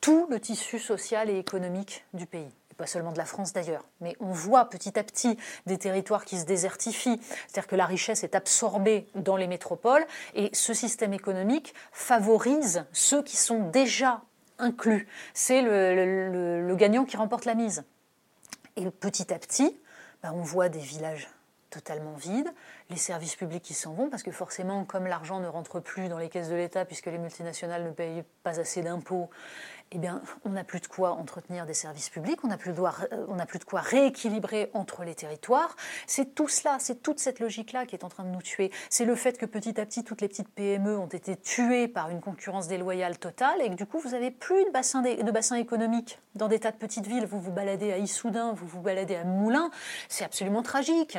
[0.00, 4.16] tout le tissu social et économique du pays pas seulement de la France d'ailleurs, mais
[4.20, 8.34] on voit petit à petit des territoires qui se désertifient, c'est-à-dire que la richesse est
[8.34, 14.22] absorbée dans les métropoles, et ce système économique favorise ceux qui sont déjà
[14.58, 15.06] inclus.
[15.32, 17.84] C'est le, gagnant qui remporte la mise.
[18.76, 19.76] Et petit à petit,
[20.22, 21.28] bah, on voit des villages
[21.70, 22.52] totalement vides,
[22.88, 26.18] les services publics qui s'en vont, parce que forcément, comme l'argent ne rentre plus dans
[26.18, 29.28] les caisses de l'État, puisque les multinationales ne payent pas assez d'impôts,
[29.94, 33.44] eh bien, on n'a plus de quoi entretenir des services publics, on n'a plus, euh,
[33.46, 35.76] plus, de quoi rééquilibrer entre les territoires.
[36.08, 38.72] C'est tout cela, c'est toute cette logique-là qui est en train de nous tuer.
[38.90, 42.10] C'est le fait que petit à petit, toutes les petites PME ont été tuées par
[42.10, 45.56] une concurrence déloyale totale et que du coup, vous n'avez plus de bassin, de bassin
[45.56, 47.26] économique dans des tas de petites villes.
[47.26, 49.70] Vous vous baladez à Issoudun, vous vous baladez à Moulins,
[50.08, 51.18] c'est absolument tragique.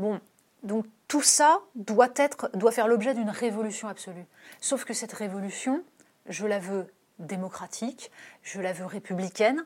[0.00, 0.18] Bon,
[0.64, 4.26] donc tout ça doit, être, doit faire l'objet d'une révolution absolue.
[4.60, 5.84] Sauf que cette révolution,
[6.28, 6.88] je la veux
[7.20, 8.10] démocratique,
[8.42, 9.64] je la veux républicaine,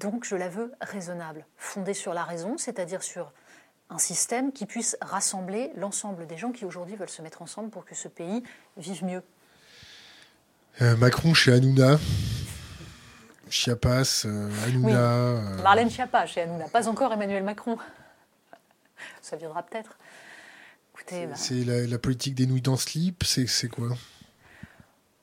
[0.00, 3.32] donc je la veux raisonnable, fondée sur la raison, c'est-à-dire sur
[3.90, 7.84] un système qui puisse rassembler l'ensemble des gens qui aujourd'hui veulent se mettre ensemble pour
[7.84, 8.42] que ce pays
[8.76, 9.22] vive mieux.
[10.80, 11.98] Euh, Macron chez Hanouna.
[13.50, 14.98] Chiapas, euh, Hanouna.
[14.98, 17.78] Euh, Marlène Schiappa chez Hanouna, pas encore Emmanuel Macron.
[19.22, 19.98] Ça viendra peut-être.
[21.34, 21.86] C'est bah.
[21.86, 23.88] la, politique des nouilles dans slip, c'est quoi?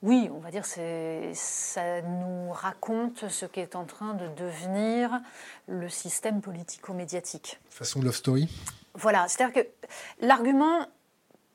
[0.06, 5.20] Oui, on va dire que ça nous raconte ce qu'est en train de devenir
[5.68, 7.60] le système politico-médiatique.
[7.72, 8.48] Façon love story
[8.94, 9.68] Voilà, c'est-à-dire que
[10.24, 10.86] l'argument,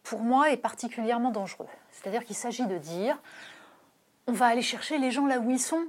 [0.02, 1.68] pour moi, est particulièrement dangereux.
[1.92, 3.16] C'est-à-dire qu'il s'agit de dire,
[4.26, 5.86] on va aller chercher les gens là où ils sont.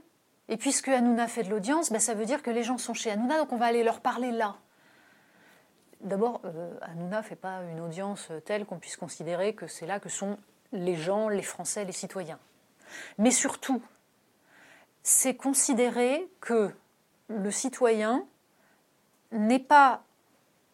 [0.47, 3.09] Et puisque Hanouna fait de l'audience, ben ça veut dire que les gens sont chez
[3.09, 4.57] Hanouna, donc on va aller leur parler là.
[6.01, 9.99] D'abord, euh, Hanouna ne fait pas une audience telle qu'on puisse considérer que c'est là
[9.99, 10.37] que sont
[10.71, 12.37] les gens, les Français, les citoyens.
[13.17, 13.81] Mais surtout,
[15.03, 16.71] c'est considérer que
[17.27, 18.25] le citoyen
[19.31, 20.03] n'est pas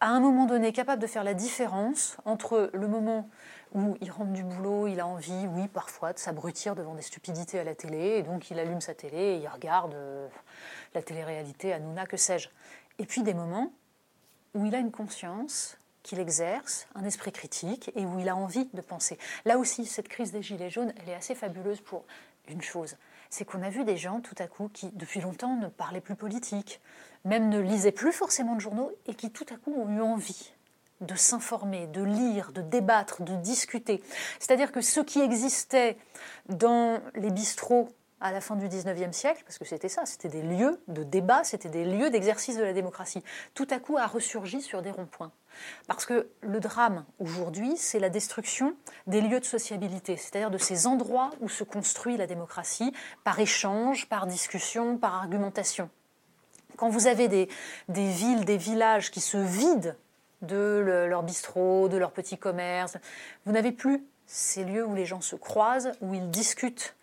[0.00, 3.28] à un moment donné capable de faire la différence entre le moment
[3.74, 7.58] où il rentre du boulot, il a envie, oui, parfois, de s'abrutir devant des stupidités
[7.58, 10.28] à la télé, et donc il allume sa télé et il regarde euh,
[10.94, 12.48] la télé-réalité, Hanouna, que sais-je.
[12.98, 13.72] Et puis des moments
[14.54, 15.76] où il a une conscience
[16.08, 19.18] qu'il exerce, un esprit critique, et où il a envie de penser.
[19.44, 22.04] Là aussi, cette crise des Gilets jaunes, elle est assez fabuleuse pour
[22.48, 22.96] une chose,
[23.28, 26.14] c'est qu'on a vu des gens tout à coup qui, depuis longtemps, ne parlaient plus
[26.14, 26.80] politique,
[27.26, 30.54] même ne lisaient plus forcément de journaux, et qui tout à coup ont eu envie
[31.02, 34.02] de s'informer, de lire, de débattre, de discuter.
[34.40, 35.98] C'est-à-dire que ce qui existait
[36.48, 40.42] dans les bistrots à la fin du 19e siècle, parce que c'était ça, c'était des
[40.42, 43.22] lieux de débat, c'était des lieux d'exercice de la démocratie,
[43.54, 45.32] tout à coup a ressurgi sur des ronds-points.
[45.86, 48.74] Parce que le drame aujourd'hui, c'est la destruction
[49.06, 52.92] des lieux de sociabilité, c'est-à-dire de ces endroits où se construit la démocratie
[53.24, 55.90] par échange, par discussion, par argumentation.
[56.76, 57.48] Quand vous avez des,
[57.88, 59.94] villes, des villages qui se vident
[60.42, 62.96] de leur bistrot, de leur petit commerce.
[63.44, 66.94] Vous n'avez plus ces lieux où les gens se croisent, où ils discutent.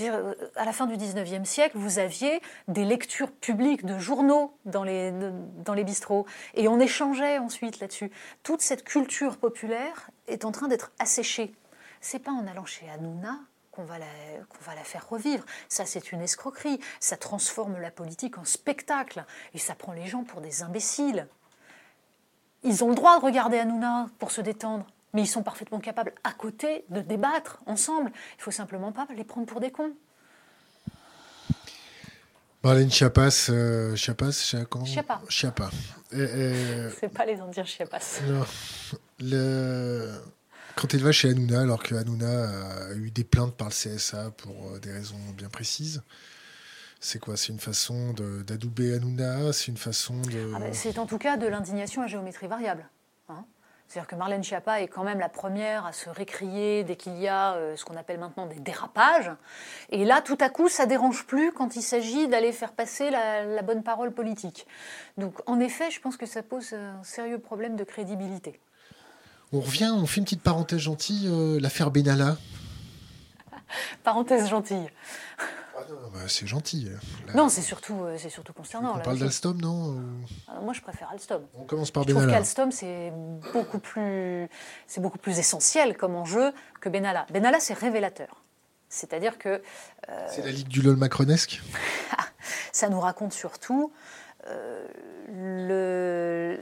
[0.00, 4.84] Euh, à la fin du 19e siècle, vous aviez des lectures publiques de journaux dans
[4.84, 8.10] les, dans bistrots, et on échangeait ensuite là-dessus.
[8.42, 11.54] Toute cette culture populaire est en train d'être asséchée.
[12.00, 13.38] C'est pas en allant chez Hanouna
[13.72, 14.06] qu'on va, la,
[14.48, 15.44] qu'on va la faire revivre.
[15.68, 16.80] Ça, c'est une escroquerie.
[17.00, 19.24] Ça transforme la politique en spectacle,
[19.54, 21.26] et ça prend les gens pour des imbéciles.
[22.64, 26.12] Ils ont le droit de regarder Hanouna pour se détendre, mais ils sont parfaitement capables,
[26.24, 28.12] à côté, de débattre ensemble.
[28.38, 29.92] Il faut simplement pas les prendre pour des cons.
[32.64, 34.84] Marlène Chiapas, euh, Chiapas, Chiapas.
[34.84, 35.20] Chiapas.
[35.28, 35.70] Chiapas.
[36.10, 38.20] C'est pas les Indiens Chiapas.
[38.26, 38.44] Non.
[39.20, 40.12] Le...
[40.74, 44.30] Quand elle va chez Hanouna, alors que Hanouna a eu des plaintes par le CSA
[44.32, 46.02] pour euh, des raisons bien précises,
[47.00, 47.36] c'est quoi?
[47.36, 49.52] C'est une façon d'adouber Hanouna?
[49.52, 50.52] C'est une façon de...
[50.54, 52.88] Ah ben, c'est en tout cas de l'indignation à géométrie variable.
[53.88, 57.26] C'est-à-dire que Marlène Schiappa est quand même la première à se récrier dès qu'il y
[57.26, 59.30] a euh, ce qu'on appelle maintenant des dérapages.
[59.88, 63.62] Et là, tout à coup, ça dérange plus quand il s'agit d'aller faire passer la,
[63.62, 64.66] bonne parole politique.
[65.16, 68.60] Donc, en effet, je pense que ça pose un sérieux problème de crédibilité.
[69.52, 72.36] On revient, on fait une petite parenthèse gentille, euh, l'affaire Benalla.
[74.04, 74.90] parenthèse gentille.
[75.88, 76.88] Ah bah, c'est gentil.
[77.34, 78.96] Non, c'est surtout, euh, c'est surtout concernant.
[78.96, 79.96] On parle d'Alstom, non
[80.48, 81.42] ah, Moi, je préfère Alstom.
[81.54, 82.22] On commence par je Benalla.
[82.22, 83.12] Je trouve qu'Alstom, c'est
[83.52, 84.48] beaucoup, plus,
[84.86, 87.26] c'est beaucoup plus essentiel comme enjeu que Benalla.
[87.32, 88.42] Benalla, c'est révélateur.
[88.88, 89.62] C'est-à-dire que...
[90.08, 91.62] Euh, c'est la ligue du LOL macronesque
[92.72, 93.92] Ça nous raconte surtout
[94.46, 94.86] euh,
[95.28, 96.58] le,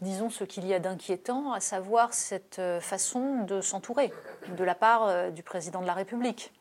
[0.00, 4.12] disons ce qu'il y a d'inquiétant, à savoir cette façon de s'entourer
[4.56, 6.52] de la part du président de la République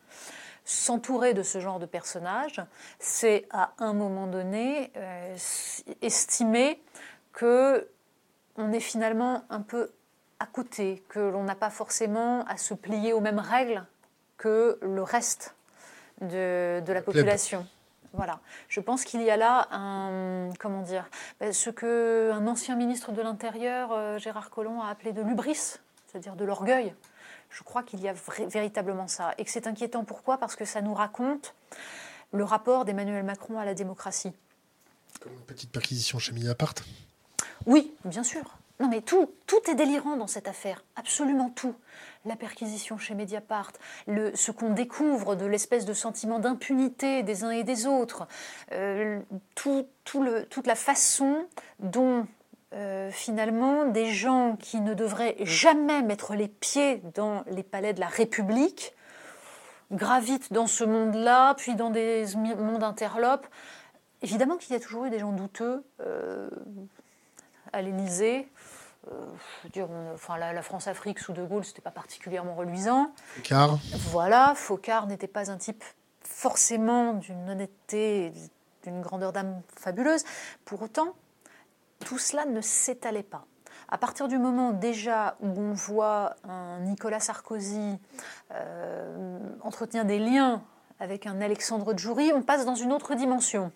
[0.68, 2.62] s'entourer de ce genre de personnages,
[3.00, 5.36] c'est à un moment donné euh,
[6.02, 6.84] estimer
[7.32, 7.88] que
[8.58, 9.92] on est finalement un peu
[10.40, 13.86] à côté, que l'on n'a pas forcément à se plier aux mêmes règles
[14.38, 15.56] que le reste
[16.22, 17.66] de, la population.
[18.18, 18.40] Voilà.
[18.68, 21.08] Je pense qu'il y a là un comment dire
[21.40, 25.78] ben, ce que un ancien ministre de l'Intérieur, euh, Gérard Collomb, a appelé de l'ubris,
[26.08, 26.96] c'est-à-dire de l'orgueil.
[27.52, 28.16] Je crois qu'il y a
[28.48, 29.36] véritablement ça.
[29.38, 30.04] Et que c'est inquiétant.
[30.04, 30.40] Pourquoi?
[30.40, 31.54] Parce que ça nous raconte
[32.34, 34.34] le rapport d'Emmanuel Macron à la démocratie.
[35.22, 36.74] Comme une petite perquisition chez Mediapart
[37.68, 38.58] Oui, bien sûr.
[38.80, 41.74] Non mais tout, tout est délirant dans cette affaire, absolument tout.
[42.28, 43.72] La perquisition chez Mediapart,
[44.08, 48.28] ce qu'on découvre de l'espèce de sentiment d'impunité des uns et des autres,
[48.74, 49.22] euh,
[49.56, 51.48] toute la façon
[51.80, 52.28] dont
[52.74, 58.02] euh, finalement des gens qui ne devraient jamais mettre les pieds dans les palais de
[58.02, 58.94] la République
[59.94, 63.48] gravitent dans ce monde-là, puis dans des mondes interlopes.
[64.22, 66.50] Évidemment qu'il y a toujours eu des gens douteux euh,
[67.72, 68.50] à l'Élysée.
[69.12, 73.12] Euh, enfin, la, France-Afrique sous De Gaulle, c'était pas particulièrement reluisant.
[73.36, 73.80] Focard.
[74.12, 75.84] Voilà, Focard n'était pas un type
[76.22, 78.34] forcément d'une honnêteté,
[78.84, 80.24] d'une grandeur d'âme fabuleuse.
[80.66, 81.14] Pour autant,
[82.06, 83.46] tout cela ne s'étalait pas.
[83.90, 87.98] À partir du moment déjà où on voit un Nicolas Sarkozy
[88.52, 90.62] euh, entretenir des liens
[91.00, 93.72] avec un Alexandre Djouri, on passe dans une autre dimension.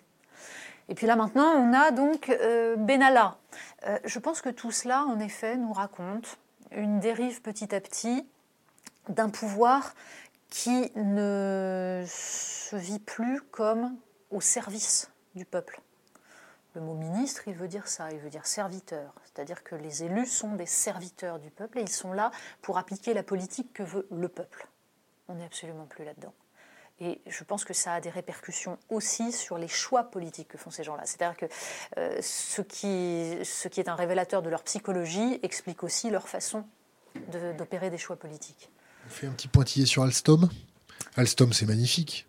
[0.88, 3.36] Et puis là maintenant, on a donc euh, Benalla.
[3.86, 6.38] Euh, je pense que tout cela, en effet, nous raconte
[6.70, 8.26] une dérive petit à petit
[9.08, 9.94] d'un pouvoir
[10.50, 13.96] qui ne se vit plus comme
[14.30, 15.80] au service du peuple.
[16.74, 19.12] Le mot ministre, il veut dire ça, il veut dire serviteur.
[19.24, 22.30] C'est-à-dire que les élus sont des serviteurs du peuple et ils sont là
[22.62, 24.66] pour appliquer la politique que veut le peuple.
[25.28, 26.32] On n'est absolument plus là-dedans.
[27.04, 30.70] Et je pense que ça a des répercussions aussi sur les choix politiques que font
[30.70, 31.02] ces gens-là.
[31.04, 31.46] C'est-à-dire que
[31.98, 36.64] euh, ce, qui, ce qui est un révélateur de leur psychologie explique aussi leur façon
[37.58, 38.70] d'opérer des choix politiques.
[39.06, 40.48] On fait un petit pointillé sur Alstom.
[41.16, 42.28] Alstom, c'est magnifique.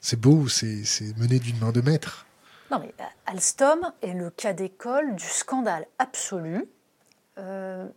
[0.00, 0.84] C'est beau, c'est
[1.18, 2.26] mené d'une main de maître.
[2.70, 6.64] Non, mais euh, Alstom est le cas d'école du scandale absolu
[7.38, 7.88] euh,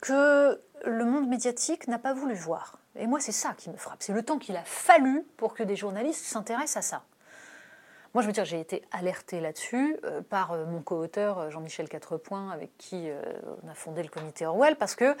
[0.00, 2.79] que le monde médiatique n'a pas voulu voir.
[2.96, 4.02] Et moi, c'est ça qui me frappe.
[4.02, 7.04] C'est le temps qu'il a fallu pour que des journalistes s'intéressent à ça.
[8.12, 11.88] Moi, je veux dire, j'ai été alertée là-dessus euh, par euh, mon co-auteur euh, Jean-Michel
[11.88, 13.08] Quatrepoint, avec qui
[13.62, 15.14] on a fondé le comité Orwell, parce que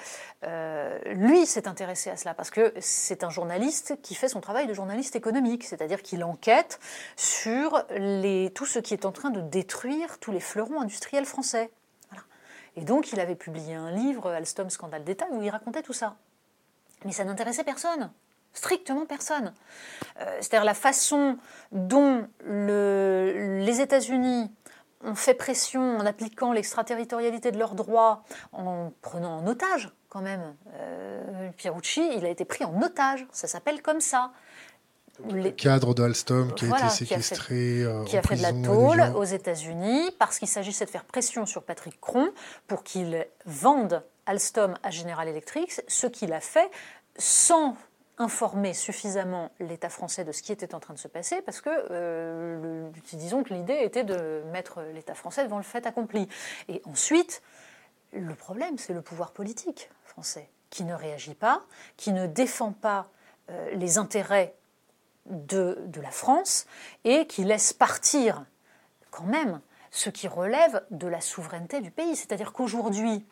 [1.06, 4.74] lui s'est intéressé à cela, parce que c'est un journaliste qui fait son travail de
[4.74, 6.80] journaliste économique, c'est-à-dire qu'il enquête
[7.16, 7.84] sur
[8.54, 11.70] tout ce qui est en train de détruire tous les fleurons industriels français.
[12.76, 16.16] Et donc, il avait publié un livre, Alstom Scandale d'État, où il racontait tout ça.
[17.04, 18.10] Mais ça n'intéressait personne
[18.52, 19.52] strictement personne.
[20.20, 21.38] Euh, c'est-à-dire la façon
[21.72, 24.50] dont les États-Unis
[25.02, 30.54] ont fait pression en appliquant l'extraterritorialité de leurs droits, en prenant en otage quand même.
[30.74, 34.32] Euh, Pierucci, il a été pris en otage, ça s'appelle comme ça.
[35.30, 37.84] Le cadre de Alstom qui a été séquestré.
[38.06, 41.62] Qui a fait, de la tôle aux États-Unis parce qu'il s'agissait de faire pression sur
[41.62, 42.30] Patrick Cron
[42.66, 46.70] pour qu'il vende Alstom à General Electric, ce qu'il a fait
[47.16, 47.76] sans
[48.16, 51.70] informer suffisamment l'État français de ce qui était en train de se passer, parce que,
[51.90, 56.28] euh, disons que l'idée était de mettre l'État français devant le fait accompli.
[56.68, 57.42] Et ensuite,
[58.12, 61.62] le problème, c'est le pouvoir politique français, qui ne réagit pas,
[61.96, 63.08] qui ne défend pas
[63.50, 64.54] euh, les intérêts
[65.26, 66.66] de, de la France,
[67.02, 68.44] et qui laisse partir
[69.10, 72.14] quand même ce qui relève de la souveraineté du pays.
[72.14, 73.24] C'est-à-dire qu'aujourd'hui,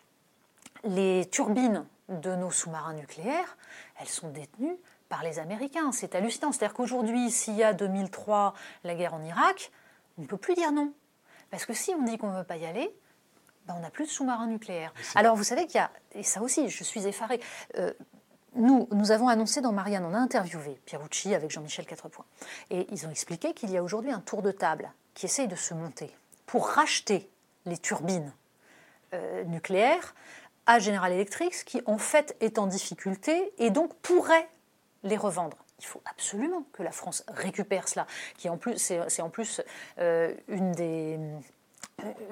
[0.84, 3.56] les turbines de nos sous-marins nucléaires,
[4.00, 4.76] elles sont détenues
[5.08, 5.92] par les Américains.
[5.92, 6.52] C'est hallucinant.
[6.52, 9.70] C'est-à-dire qu'aujourd'hui, s'il y a 2003 la guerre en Irak,
[10.18, 10.92] on ne peut plus dire non.
[11.50, 12.94] Parce que si on dit qu'on ne veut pas y aller,
[13.66, 14.92] ben on n'a plus de sous-marins nucléaires.
[15.14, 17.40] Alors vous savez qu'il y a, et ça aussi, je suis effarée,
[17.76, 17.92] euh,
[18.54, 22.24] nous, nous avons annoncé dans Marianne, on a interviewé Pierucci avec Jean-Michel Quatrepoint,
[22.70, 25.54] et ils ont expliqué qu'il y a aujourd'hui un tour de table qui essaye de
[25.54, 26.10] se monter
[26.46, 27.30] pour racheter
[27.66, 28.32] les turbines
[29.12, 30.14] euh, nucléaires
[30.68, 34.48] à General Electric, qui en fait est en difficulté et donc pourrait
[35.02, 35.56] les revendre.
[35.80, 39.60] Il faut absolument que la France récupère cela, qui en plus c'est en plus
[39.98, 41.18] euh, une des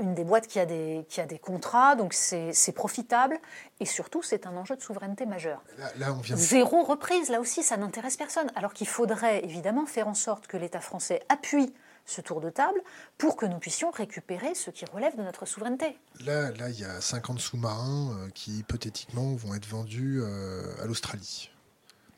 [0.00, 3.36] une des boîtes qui a des, qui a des contrats, donc c'est profitable,
[3.80, 5.60] et surtout c'est un enjeu de souveraineté majeur.
[5.98, 6.36] Là, on vient...
[6.36, 10.56] Zéro reprise, là aussi ça n'intéresse personne, alors qu'il faudrait évidemment faire en sorte que
[10.56, 11.74] l'État français appuie
[12.06, 12.80] ce tour de table
[13.18, 15.98] pour que nous puissions récupérer ce qui relève de notre souveraineté.
[16.24, 20.86] Là, là il y a 50 sous-marins euh, qui hypothétiquement vont être vendus euh, à
[20.86, 21.50] l'Australie.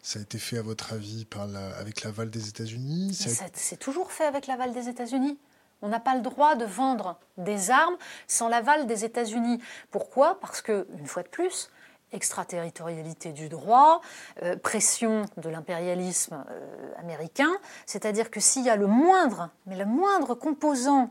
[0.03, 3.19] Ça a été fait, à votre avis, par la, avec l'aval des États-Unis
[3.55, 5.39] C'est toujours fait avec l'aval des États-Unis.
[5.83, 7.97] On n'a pas le droit de vendre des armes
[8.27, 9.61] sans l'aval des États-Unis.
[9.91, 10.41] Pourquoi?
[10.41, 11.71] Parce que, une fois de plus,
[12.13, 14.01] extraterritorialité du droit,
[14.43, 17.51] euh, pression de l'impérialisme euh, américain,
[17.87, 21.11] c'est-à-dire que s'il y a le moindre, mais le moindre composant,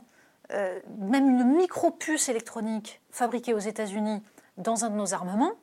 [0.54, 4.24] euh, même une micro-puce électronique fabriquée aux États-Unis
[4.58, 5.54] dans un de nos armements,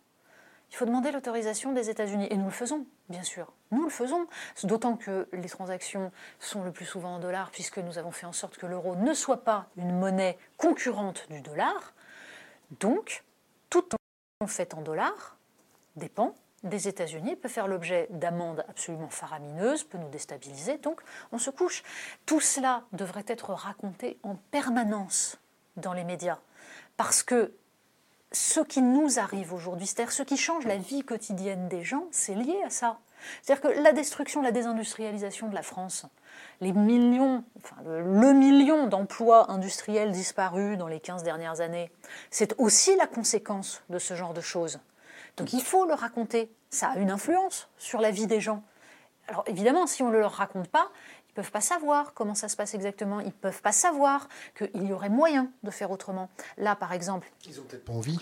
[0.71, 2.27] il faut demander l'autorisation des États-Unis.
[2.31, 3.53] Et nous le faisons, bien sûr.
[3.71, 4.27] Nous le faisons.
[4.65, 8.33] D'autant que les transactions sont le plus souvent en dollars, puisque nous avons fait en
[8.33, 11.95] sorte que l'euro ne soit pas une monnaie concurrente du dollar.
[12.81, 13.23] Donc,
[14.41, 15.37] tout fait en dollars
[15.97, 20.79] dépend des États-Unis, peut faire l'objet d'amendes absolument faramineuses, peut nous déstabiliser.
[20.79, 21.83] Donc, on se couche.
[22.25, 25.39] Tout cela devrait être raconté en permanence
[25.77, 26.39] dans les médias.
[26.97, 27.53] Parce que
[28.33, 32.35] ce qui nous arrive aujourd'hui, c'est-à-dire ce qui change la vie quotidienne des gens, c'est
[32.35, 32.99] lié à ça.
[33.43, 36.07] C'est-à-dire que la destruction, la désindustrialisation de la France,
[36.65, 41.91] les millions, enfin le, million d'emplois industriels disparus dans les 15 dernières années,
[42.31, 44.81] c'est aussi la conséquence de ce genre de choses.
[45.37, 46.51] Donc il faut le raconter.
[46.71, 48.65] Ça a une influence sur la vie des gens.
[49.29, 50.91] Alors évidemment, si on ne leur raconte pas,
[51.29, 53.21] ils ne peuvent pas savoir comment ça se passe exactement.
[53.21, 56.31] Ils ne peuvent pas savoir qu'il y aurait moyen de faire autrement.
[56.57, 57.31] Là, par exemple.
[57.47, 58.19] Ils n'ont peut-être pas envie.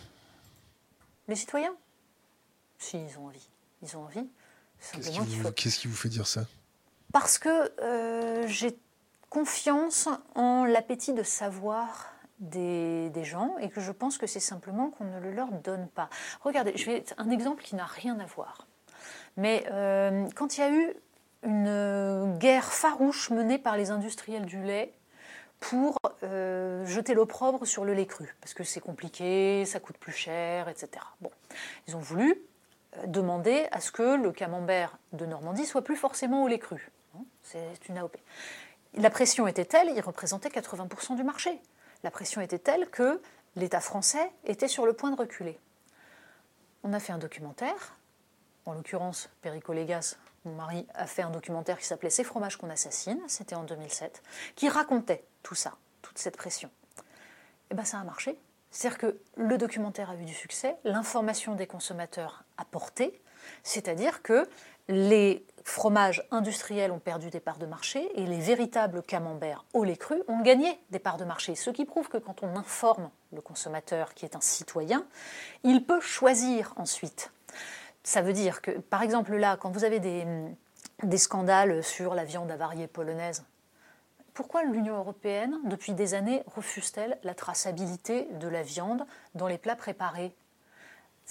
[1.29, 1.75] Les citoyens?
[2.79, 3.49] Si, ils ont envie.
[3.83, 4.29] Ils ont envie.
[5.57, 6.45] Qu'est-ce qui, vous fait dire ça?
[7.13, 8.77] Parce que euh, j'ai
[9.29, 15.05] confiance en l'appétit de savoir des, gens et que je pense que c'est simplement qu'on
[15.05, 16.09] ne le leur donne pas.
[16.41, 18.67] Regardez, je vais un exemple qui n'a rien à voir.
[19.37, 20.93] Mais euh, quand il y a eu
[21.45, 24.93] une guerre farouche menée par les industriels du lait
[25.61, 30.13] pour euh, jeter l'opprobre sur le lait cru, parce que c'est compliqué, ça coûte plus
[30.13, 30.89] cher, etc.
[31.21, 31.31] Bon,
[31.87, 32.37] ils ont voulu
[33.07, 36.91] demander à ce que le camembert de Normandie soit plus forcément au lait cru.
[37.53, 38.17] C'est une AOP.
[38.95, 41.61] La pression était telle, il représentait 80% du marché.
[42.03, 43.21] La pression était telle que
[43.57, 45.59] l'État français était sur le point de reculer.
[46.83, 47.97] On a fait un documentaire,
[48.65, 52.71] en l'occurrence Perico Légas, mon mari, a fait un documentaire qui s'appelait Ces fromages qu'on
[52.71, 54.23] assassine, c'était en 2007,
[54.57, 56.71] qui racontait tout ça, toute cette pression.
[56.99, 57.03] Et
[57.73, 58.39] eh bien ça a marché.
[58.71, 63.23] C'est-à-dire que le documentaire a eu du succès, l'information des consommateurs a porté,
[63.63, 64.49] c'est-à-dire que
[64.93, 69.97] les fromages industriels ont perdu des parts de marché et les véritables camemberts au lait
[69.97, 71.55] cru ont gagné des parts de marché.
[71.55, 75.07] Ce qui prouve que quand on informe le consommateur qui est un citoyen,
[75.63, 77.33] il peut choisir ensuite.
[78.03, 80.27] Ça veut dire que, par exemple, là, quand vous avez des,
[81.03, 83.45] des scandales sur la viande avariée polonaise,
[84.35, 89.77] pourquoi l'Union européenne, depuis des années, refuse-t-elle la traçabilité de la viande dans les plats
[89.77, 90.35] préparés?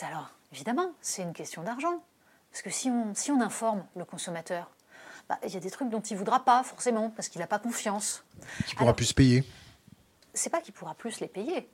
[0.01, 2.01] Alors, évidemment, c'est une question d'argent.
[2.52, 4.70] Parce que si on, si on informe le consommateur,
[5.30, 7.47] bah, il y a des trucs dont il ne voudra pas forcément, parce qu'il n'a
[7.47, 8.24] pas confiance.
[8.68, 9.43] Qui pourra plus se payer
[10.34, 11.70] C'est pas qu'il pourra plus les payer,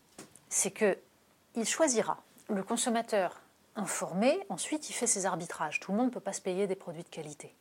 [0.50, 2.22] c'est qu'il choisira.
[2.50, 3.42] Le consommateur
[3.76, 5.80] informé, ensuite il fait ses arbitrages.
[5.80, 7.56] Tout le monde ne peut pas se payer des produits de qualité,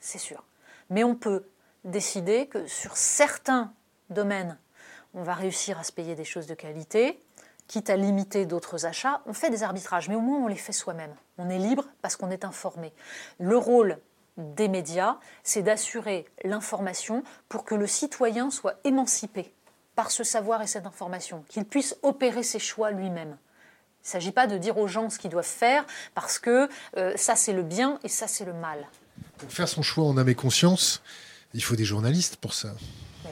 [0.00, 0.44] c'est sûr.
[0.90, 1.48] Mais on peut
[1.84, 3.72] décider que sur certains
[4.10, 4.58] domaines,
[5.14, 7.23] on va réussir à se payer des choses de qualité,
[7.68, 10.72] quitte à limiter d'autres achats, on fait des arbitrages, mais au moins on les fait
[10.72, 11.14] soi-même.
[11.38, 12.92] On est libre parce qu'on est informé.
[13.38, 13.98] Le rôle
[14.36, 19.52] des médias, c'est d'assurer l'information pour que le citoyen soit émancipé
[19.94, 23.36] par ce savoir et cette information, qu'il puisse opérer ses choix lui-même.
[24.04, 27.12] Il ne s'agit pas de dire aux gens ce qu'ils doivent faire parce que euh,
[27.16, 28.86] ça c'est le bien et ça c'est le mal.
[29.38, 31.00] Pour faire son choix en âme et conscience,
[31.54, 32.74] il faut des journalistes pour ça.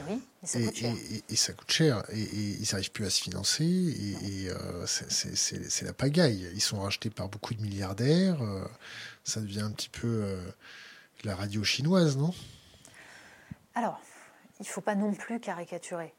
[0.07, 0.93] Oui, et ça coûte cher.
[1.29, 2.03] Et, ça coûte cher.
[2.11, 3.63] Et, ils n'arrivent plus à se financer.
[3.63, 6.49] Et, euh, c'est la pagaille.
[6.53, 8.41] Ils sont rachetés par beaucoup de milliardaires.
[8.41, 8.65] Euh,
[9.23, 10.41] ça devient un petit peu euh,
[11.23, 12.33] la radio chinoise, non?
[13.75, 13.99] Alors,
[14.59, 16.13] il ne faut pas non plus caricaturer.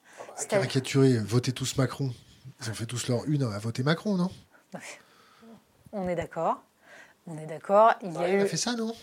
[0.49, 2.13] caricaturer, voter tous Macron.
[2.61, 4.31] Ils ont fait tous leur une à voter Macron, non?
[5.93, 6.63] On est d'accord.
[7.27, 7.95] On est d'accord.
[8.03, 8.95] Il a, a fait ça, non?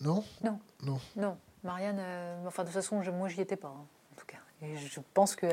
[0.00, 0.24] Non?
[0.42, 0.58] Non.
[0.82, 1.00] Non.
[1.16, 1.38] Non.
[1.64, 2.00] Marianne,
[2.46, 3.86] enfin de toute façon, je, moi j'y étais pas, hein.
[4.62, 5.46] Je pense que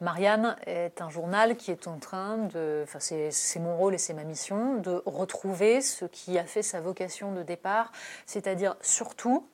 [0.00, 4.12] Marianne est un journal qui est en train de, enfin c'est mon rôle et c'est
[4.12, 7.90] ma mission, de retrouver ce qui a fait sa vocation de départ,
[8.26, 9.46] c'est-à-dire surtout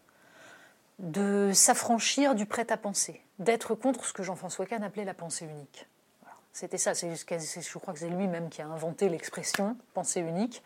[0.99, 5.87] de s'affranchir du prêt-à-penser, d'être contre ce que Jean-François Kahn appelait la pensée unique.
[6.53, 10.65] C'était ça, c'est, je crois que c'est lui-même qui a inventé l'expression pensée unique.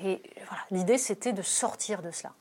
[0.00, 2.32] Et voilà, l'idée c'était de sortir de cela.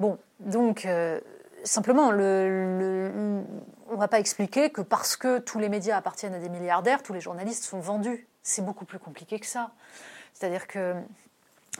[0.00, 1.20] Bon, donc euh,
[1.64, 3.42] simplement, le,
[3.88, 7.02] on ne va pas expliquer que parce que tous les médias appartiennent à des milliardaires,
[7.02, 8.26] tous les journalistes sont vendus.
[8.42, 9.70] C'est beaucoup plus compliqué que ça.
[10.32, 10.94] C'est-à-dire que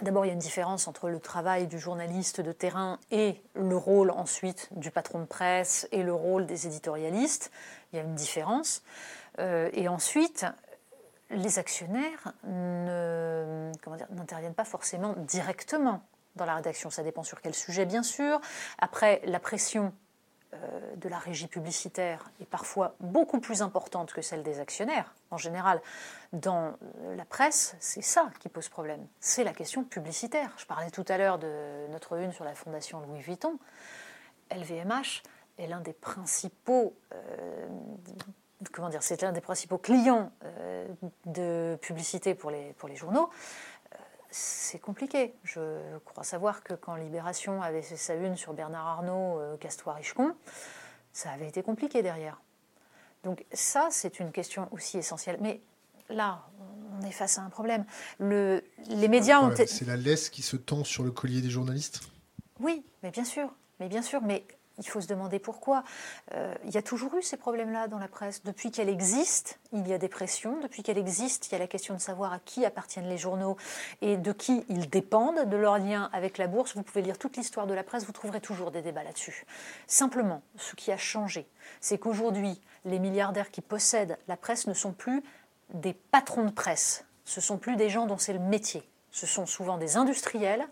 [0.03, 3.77] D'abord, il y a une différence entre le travail du journaliste de terrain et le
[3.77, 7.53] rôle ensuite du patron de presse et le rôle des éditorialistes.
[7.93, 8.83] Il y a une différence.
[9.39, 10.47] Euh, et ensuite,
[11.31, 16.03] les actionnaires n'interviennent pas forcément directement
[16.37, 16.91] dans la rédaction.
[16.91, 18.41] Ça dépend sur quel sujet, bien sûr.
[18.79, 19.93] Après, la pression
[20.55, 25.15] euh, de la régie publicitaire est parfois beaucoup plus importante que celle des actionnaires.
[25.31, 25.81] En général,
[26.33, 26.75] dans
[27.17, 29.07] la presse, c'est ça qui pose problème.
[29.21, 30.53] C'est la question publicitaire.
[30.57, 33.59] Je parlais tout à l'heure de notre une sur la fondation Louis Vuitton.
[34.51, 35.23] LVMH
[35.59, 37.67] est l'un des principaux euh,
[38.73, 40.87] comment dire, c'est l'un des principaux clients euh,
[41.27, 43.31] de publicité pour les, pour les journaux
[44.35, 45.33] c'est compliqué.
[45.45, 45.61] Je
[46.05, 50.35] crois savoir que quand Libération avait fait sa une sur Bernard Arnault, euh, Castois-Richecon,
[51.13, 52.41] ça avait été compliqué derrière.
[53.23, 55.39] Donc ça, c'est une question aussi essentielle.
[55.41, 55.61] Mais
[56.09, 56.43] là,
[56.99, 57.85] on est face à un problème.
[58.19, 59.55] Le, les médias ont...
[59.55, 62.01] C'est la laisse qui se tend sur le collier des journalistes?
[62.59, 63.55] Oui, mais bien sûr.
[63.79, 64.45] Mais bien sûr, mais
[64.79, 65.85] il faut se demander pourquoi.
[66.35, 68.43] Euh, il y a toujours eu ces problèmes-là dans la presse.
[68.45, 70.61] Depuis qu'elle existe, il y a des pressions.
[70.61, 73.57] Depuis qu'elle existe, il y a la question de savoir à qui appartiennent les journaux
[74.03, 76.77] et de qui ils dépendent, de leur lien avec la bourse.
[76.77, 79.47] Vous pouvez lire toute l'histoire de la presse, vous trouverez toujours des débats là-dessus.
[79.87, 81.47] Simplement, ce qui a changé,
[81.81, 85.23] c'est qu'aujourd'hui, les milliardaires qui possèdent la presse ne sont plus
[85.73, 87.05] des patrons de presse.
[87.25, 88.89] Ce sont plus des gens dont c'est le métier.
[89.11, 90.67] Ce sont souvent des industriels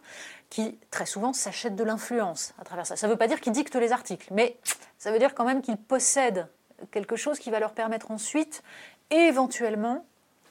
[0.53, 2.95] qui très souvent s'achètent de l'influence à travers ça.
[2.95, 4.59] Ça ne veut pas dire qu'ils dictent les articles, mais
[4.99, 6.47] ça veut dire quand même qu'ils possèdent
[6.91, 8.63] quelque chose qui va leur permettre ensuite,
[9.09, 10.05] éventuellement,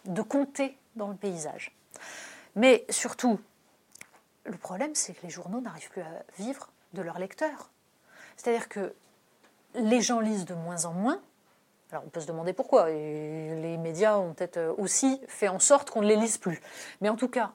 [0.06, 1.78] de compter dans le paysage.
[2.56, 3.40] Mais surtout,
[4.46, 7.70] le problème, c'est que les journaux n'arrivent plus à vivre de leurs lecteurs.
[8.38, 8.96] C'est-à-dire que
[9.76, 11.22] les gens lisent de moins en moins.
[11.92, 12.90] Alors on peut se demander pourquoi.
[12.90, 16.60] Et les médias ont peut-être aussi fait en sorte qu'on ne les lise plus.
[17.02, 17.52] Mais en tout cas,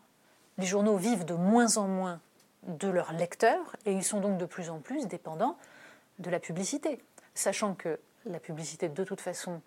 [0.59, 2.21] les journaux vivent de moins en moins
[2.67, 5.57] de leurs lecteurs et ils sont donc de plus en plus dépendants
[6.19, 7.03] de la publicité,
[7.35, 9.61] sachant que la publicité, de toute façon,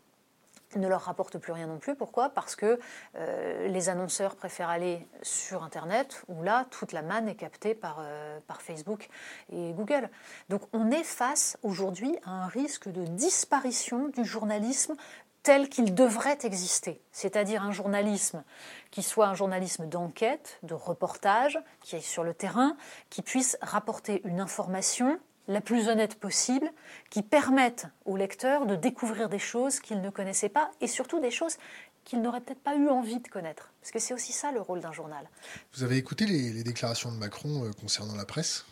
[0.75, 1.95] ne leur rapporte plus rien non plus.
[1.95, 2.29] Pourquoi?
[2.29, 2.79] Parce que
[3.15, 7.97] euh, les annonceurs préfèrent aller sur Internet, où là, toute la manne est captée par,
[8.01, 9.09] euh, par Facebook
[9.51, 10.09] et Google.
[10.49, 14.95] Donc on est face aujourd'hui à un risque de disparition du journalisme
[15.43, 18.43] tel qu'il devrait exister, c'est-à-dire un journalisme
[18.91, 22.75] qui soit un journalisme d'enquête, de reportage, qui est sur le terrain,
[23.09, 26.69] qui puisse rapporter une information la plus honnête possible,
[27.09, 31.31] qui permettent aux lecteurs de découvrir des choses qu'ils ne connaissaient pas et surtout des
[31.31, 31.57] choses
[32.05, 33.71] qu'ils n'auraient peut-être pas eu envie de connaître.
[33.81, 35.27] Parce que c'est aussi ça le rôle d'un journal.
[35.73, 38.65] Vous avez écouté les, déclarations de Macron euh, concernant la presse?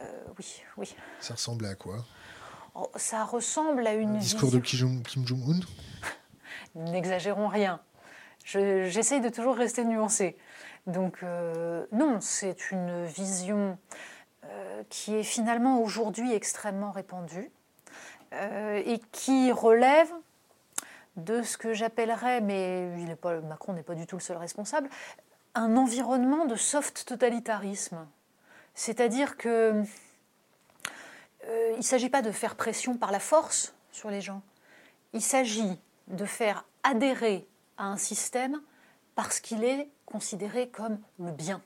[0.00, 0.04] Euh,
[0.38, 0.96] Oui, oui.
[1.20, 2.04] Ça ressemblait à quoi?
[2.96, 4.18] Ça ressemble à une...
[4.18, 5.60] discours de Kim Jong-un
[6.74, 7.80] N'exagérons rien.
[8.44, 10.36] J'essaye de toujours rester nuancé.
[10.86, 13.76] Donc euh, non, c'est une vision
[14.44, 17.50] euh, qui est finalement aujourd'hui extrêmement répandu
[18.32, 20.10] euh, et qui relève
[21.16, 24.88] de ce que j'appellerais, mais il pas, Macron n'est pas du tout le seul responsable,
[25.54, 28.06] un environnement de soft totalitarisme.
[28.74, 29.82] C'est-à-dire que
[31.48, 34.42] euh, il ne s'agit pas de faire pression par la force sur les gens.
[35.12, 38.60] Il s'agit de faire adhérer à un système
[39.14, 41.62] parce qu'il est considéré comme le bien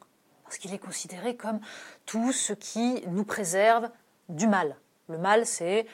[0.51, 1.61] parce qu'il est considéré comme
[2.07, 3.89] tout ce qui nous préserve
[4.29, 4.75] du mal.
[5.09, 5.87] Le mal, c'est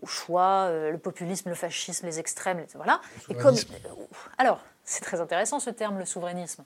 [0.00, 3.00] au choix, euh, le populisme, le fascisme, les extrêmes, voilà.
[3.28, 3.56] Et comme,
[4.38, 6.64] alors, c'est très intéressant ce terme, le souverainisme.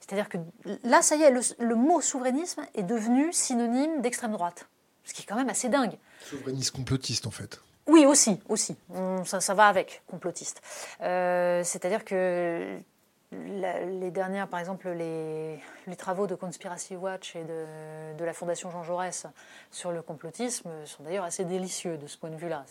[0.00, 0.38] C'est-à-dire que
[0.84, 4.70] là, ça y est, le, mot souverainisme est devenu synonyme d'extrême droite,
[5.08, 5.96] ce qui est quand même assez dingue.
[6.28, 7.60] Souverainisme complotiste, en fait.
[7.86, 8.76] Oui, aussi, aussi.
[9.24, 10.60] Ça, ça va avec, complotiste.
[11.00, 12.78] Euh, c'est-à-dire que
[13.32, 15.58] les dernières, par exemple, les,
[15.96, 19.26] travaux de Conspiracy Watch et de, la Fondation Jean Jaurès
[19.70, 22.64] sur le complotisme sont d'ailleurs assez délicieux de ce point de vue-là.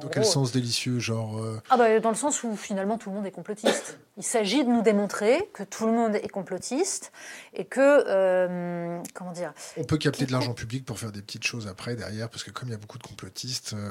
[0.00, 3.16] Dans quel sens délicieux genre euh, ah bah, Dans le sens où finalement tout le
[3.16, 3.98] monde est complotiste.
[4.16, 7.12] Il s'agit de nous démontrer que tout le monde est complotiste
[7.52, 8.04] et que.
[8.08, 11.96] Euh, comment dire On peut capter de l'argent public pour faire des petites choses après,
[11.96, 13.90] derrière, parce que comme il y a beaucoup de complotistes, euh,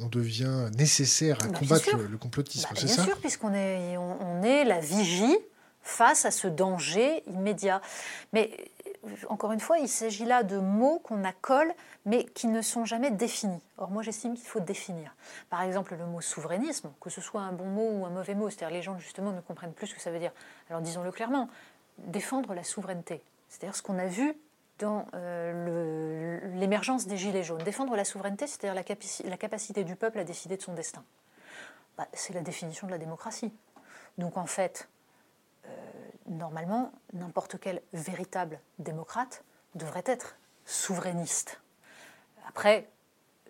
[0.00, 3.02] on, devient nécessaire à bah, combattre le, complotisme, bah, c'est ça?
[3.02, 5.38] Bien sûr, puisqu'on est, on est la vigie
[5.82, 7.80] face à ce danger immédiat.
[8.32, 8.50] Mais
[9.28, 11.72] encore une fois, il s'agit là de mots qu'on accole,
[12.06, 13.60] mais qui ne sont jamais définis.
[13.78, 15.14] Or, moi, j'estime qu'il faut définir.
[15.50, 18.48] Par exemple, le mot souverainisme, que ce soit un bon mot ou un mauvais mot,
[18.48, 20.32] c'est-à-dire les gens, justement, ne comprennent plus ce que ça veut dire.
[20.70, 21.48] Alors, disons-le clairement,
[21.98, 24.34] défendre la souveraineté, c'est-à-dire ce qu'on a vu
[24.78, 27.62] dans euh, l'émergence des Gilets jaunes.
[27.62, 31.04] Défendre la souveraineté, c'est-à-dire la, capacité du peuple à décider de son destin.
[31.96, 33.52] Bah, c'est la définition de la démocratie.
[34.18, 34.91] Donc, en fait, euh,
[36.26, 39.44] normalement, n'importe quel véritable démocrate
[39.74, 41.60] devrait être souverainiste.
[42.48, 42.88] Après,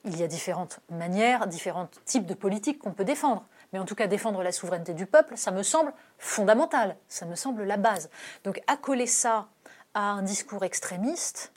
[0.05, 3.45] il y a différentes manières, différents types de politiques qu'on peut défendre.
[3.73, 7.37] Mais en tout cas, défendre la souveraineté du peuple, ça me semble fondamental, ça me
[7.37, 8.11] semble la base.
[8.45, 9.49] Donc accoler ça
[9.95, 11.53] à un discours extrémiste,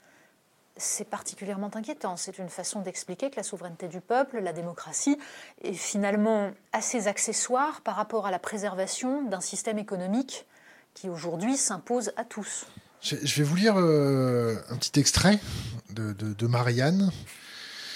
[0.76, 2.16] c'est particulièrement inquiétant.
[2.16, 5.18] C'est une façon d'expliquer que la souveraineté du peuple, la démocratie,
[5.62, 10.46] est finalement assez accessoire par rapport à la préservation d'un système économique
[10.96, 12.66] qui aujourd'hui s'impose à tous.
[13.02, 15.38] Je vais vous lire euh, un petit extrait
[15.90, 17.12] de, Marianne.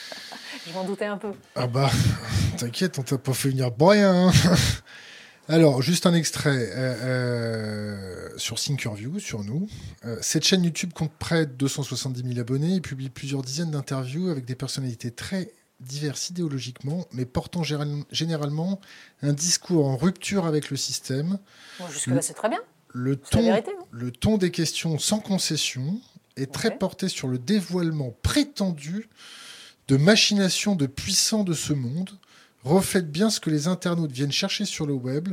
[0.66, 1.32] Je m'en doutais un peu.
[1.56, 1.90] Ah bah,
[2.58, 4.28] t'inquiète, on t'a pas fait venir pour rien.
[4.28, 4.32] Hein.
[5.48, 9.68] Alors, juste un extrait euh, euh, sur Thinkerview, sur nous.
[10.20, 14.44] cette chaîne YouTube compte près de 270 000 abonnés et publie plusieurs dizaines d'interviews avec
[14.44, 18.80] des personnalités très diverses idéologiquement, mais portant généralement
[19.22, 21.38] un discours en rupture avec le système.
[21.90, 22.60] Jusque-là, c'est très bien
[22.92, 26.00] le ton, le ton des questions sans concession
[26.36, 29.08] est très porté sur le dévoilement prétendu
[29.88, 32.10] de machinations de puissants de ce monde.
[32.64, 35.28] Reflète bien ce que les internautes viennent chercher sur le web.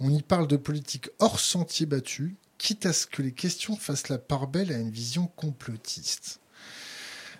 [0.00, 4.08] On y parle de politique hors sentier battu, quitte à ce que les questions fassent
[4.08, 6.40] la part belle à une vision complotiste.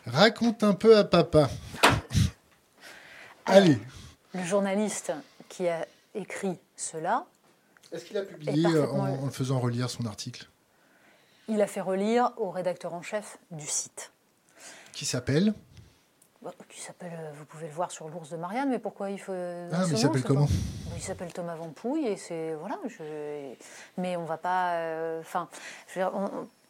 [0.07, 1.51] Raconte un peu à papa.
[3.47, 3.79] Allez.
[4.35, 5.12] Le journaliste
[5.49, 7.27] qui a écrit cela
[7.93, 10.49] est-ce qu'il a publié euh, en, faisant relire son article?
[11.49, 14.12] Il a fait relire au rédacteur en chef du site.
[14.93, 15.55] Qui s'appelle?
[16.43, 19.18] Bah, qui s'appelle, euh, vous pouvez le voir sur l'ours de Marianne, mais pourquoi il
[19.18, 19.32] faut.
[19.32, 20.47] Ah, mais il s'appelle comment?
[20.97, 22.78] Il s'appelle Thomas Vampouille et c'est voilà.
[23.97, 24.74] Mais on va pas.
[24.74, 25.49] Euh, enfin,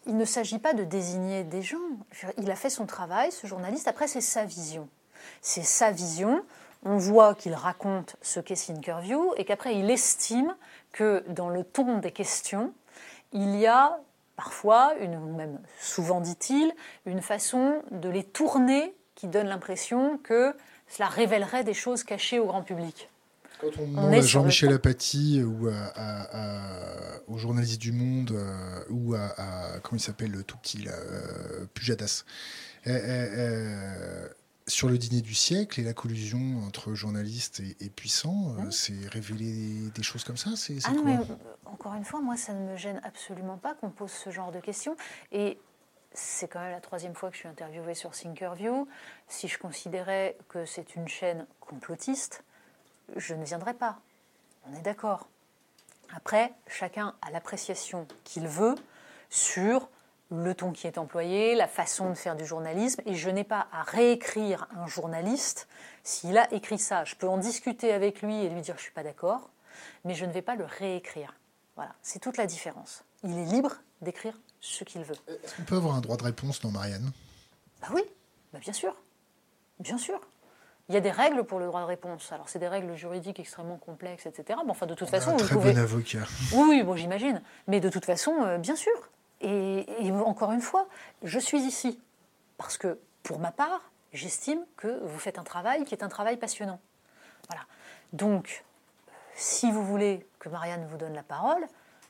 [0.07, 1.77] il ne s'agit pas de désigner des gens.
[2.39, 3.89] il a fait son travail, ce journaliste.
[3.89, 4.89] Après, c'est sa vision.
[5.43, 6.43] C'est sa vision.
[6.85, 10.55] On voit qu'il raconte ce qu'est Thinkerview et qu'après il estime
[10.93, 12.73] que dans le ton des questions,
[13.33, 13.99] il y a
[14.37, 16.73] parfois, une, même souvent dit-il,
[17.07, 20.55] une façon de les tourner qui donne l'impression que
[20.87, 23.11] cela révélerait des choses cachées au grand public.
[23.61, 29.35] Quand on demande à Jean-Michel Apathy ou à, aux journalistes du Monde euh, ou à,
[29.83, 32.25] comment il s'appelle le tout petit là, euh, Pujadas,
[32.87, 34.29] euh, euh,
[34.69, 40.03] sur le dîner du siècle et la collusion entre journalistes et, puissants, c'est révéler des
[40.03, 41.17] choses comme ça c'est, ah non, mais,
[41.65, 44.61] Encore une fois, moi, ça ne me gêne absolument pas qu'on pose ce genre de
[44.61, 44.97] questions.
[45.33, 45.59] Et
[46.13, 48.89] c'est quand même la troisième fois que je suis interviewée sur Thinkerview.
[49.27, 52.45] Si je considérais que c'est une chaîne complotiste,
[53.17, 54.01] je ne viendrais pas.
[54.67, 55.29] On est d'accord.
[56.15, 58.75] Après, chacun a l'appréciation qu'il veut
[59.31, 59.89] sur
[60.31, 63.69] le ton qui est employé, la façon de faire du journalisme, et je n'ai pas
[63.73, 65.69] à réécrire un journaliste
[66.03, 67.05] s'il a écrit ça.
[67.05, 69.51] Je peux en discuter avec lui et lui dire je ne suis pas d'accord,
[70.05, 71.35] mais je ne vais pas le réécrire.
[71.77, 73.05] Voilà, c'est toute la différence.
[73.25, 75.17] Il est libre d'écrire ce qu'il veut.
[75.45, 77.11] Est-ce qu'on peut avoir un droit de réponse dans Marianne?
[77.81, 78.03] Bah oui,
[78.53, 78.95] bah bien sûr.
[79.79, 80.21] Bien sûr.
[80.89, 82.33] Il y a des règles pour le droit de réponse.
[82.33, 84.59] Alors, c'est des règles juridiques extrêmement complexes, etc.
[84.65, 86.25] Mais enfin, de toute façon, un très bon avocat.
[86.55, 87.43] Oui, oui, bon, j'imagine.
[87.67, 89.11] Mais de toute façon, euh, bien sûr.
[89.41, 89.87] Et,
[90.25, 90.89] encore une fois,
[91.23, 92.01] je suis ici
[92.57, 96.37] parce que, pour ma part, j'estime que vous faites un travail qui est un travail
[96.37, 96.81] passionnant.
[97.49, 97.65] Voilà.
[98.13, 98.65] Donc,
[99.35, 101.67] si vous voulez que Marianne vous donne la parole,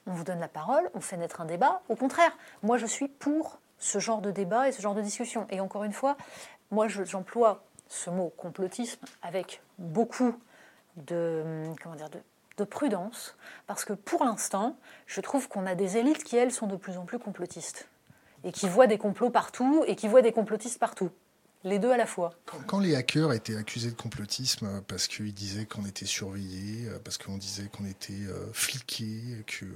[0.07, 1.83] on vous donne la parole, on fait naître un débat.
[1.89, 5.47] Au contraire, moi je suis pour ce genre de débat et ce genre de discussion.
[5.51, 6.17] Et encore une fois,
[6.71, 10.35] moi j'emploie ce mot complotisme avec beaucoup
[10.97, 12.21] de, comment dire, de,
[12.65, 13.37] prudence,
[13.67, 16.97] parce que pour l'instant, je trouve qu'on a des élites qui, elles, sont de plus
[16.97, 17.89] en plus complotistes,
[18.45, 21.11] et qui voient des complots partout, et qui voient des complotistes partout.
[21.65, 22.39] Les deux à la fois.
[22.69, 26.99] Quand les hackers étaient accusés de complotisme euh, parce qu'ils disaient qu'on était surveillés, euh,
[27.03, 29.67] parce qu'on disait qu'on était euh, fliqués, que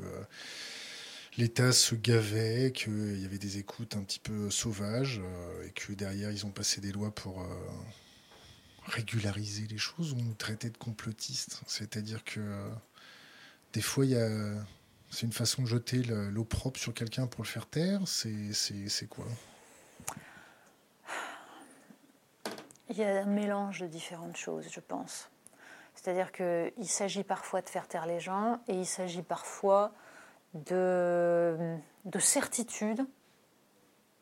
[1.39, 5.21] l'État se gavait, qu'il y avait des écoutes un petit peu sauvages,
[5.67, 7.45] et que derrière ils ont passé des lois pour
[8.93, 11.61] régulariser les choses ou nous traiter de complotistes.
[11.67, 12.41] C'est-à-dire que
[13.73, 14.29] des fois, a,
[15.11, 18.01] c'est une façon de jeter l'eau propre sur quelqu'un pour le faire taire.
[18.07, 19.27] C'est, quoi?
[22.91, 25.29] Il y a un mélange de différentes choses, je pense.
[25.95, 29.93] C'est-à-dire qu'il s'agit parfois de faire taire les gens et il s'agit parfois
[30.55, 33.07] de, de certitude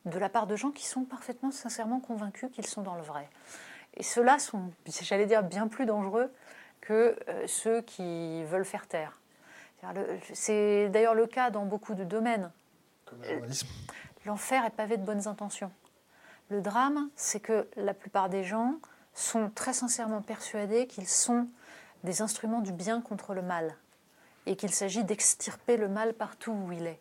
[0.07, 3.29] de la part de gens qui sont parfaitement, sincèrement convaincus qu'ils sont dans le vrai.
[3.95, 4.71] Et ceux-là sont,
[5.03, 6.33] j'allais dire, bien plus dangereux
[6.81, 9.21] que euh, ceux qui veulent faire taire.
[10.35, 12.51] C'est d'ailleurs le cas dans beaucoup de domaines.
[13.07, 13.69] Comme le journalisme.
[14.27, 15.73] L'enfer est pavé de bonnes intentions.
[16.51, 18.75] Le drame, c'est que la plupart des gens
[19.15, 21.49] sont très sincèrement persuadés qu'ils sont
[22.05, 23.77] des instruments du bien contre le mal
[24.47, 27.01] et qu'il s'agit d'extirper le mal partout où il est.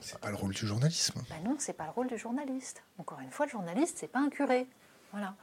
[0.00, 1.22] C'est pas le rôle du journalisme.
[1.30, 2.82] Ben non, c'est pas le rôle du journaliste.
[2.98, 4.66] Encore une fois, le journaliste, c'est pas un curé.
[5.12, 5.34] Voilà.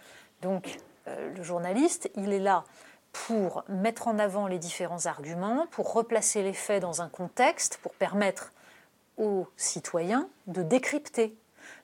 [0.42, 2.64] Donc, euh, le journaliste, il est là
[3.12, 7.94] pour mettre en avant les différents arguments, pour replacer les faits dans un contexte, pour
[7.94, 8.54] permettre
[9.18, 11.36] aux citoyens de décrypter,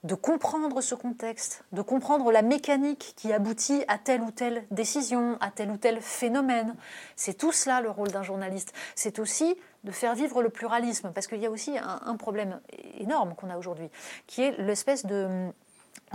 [0.03, 5.37] de comprendre ce contexte, de comprendre la mécanique qui aboutit à telle ou telle décision,
[5.41, 6.75] à tel ou tel phénomène.
[7.15, 8.73] C'est tout cela le rôle d'un journaliste.
[8.95, 12.59] C'est aussi de faire vivre le pluralisme, parce qu'il y a aussi un problème
[12.97, 13.89] énorme qu'on a aujourd'hui,
[14.25, 15.51] qui est l'espèce de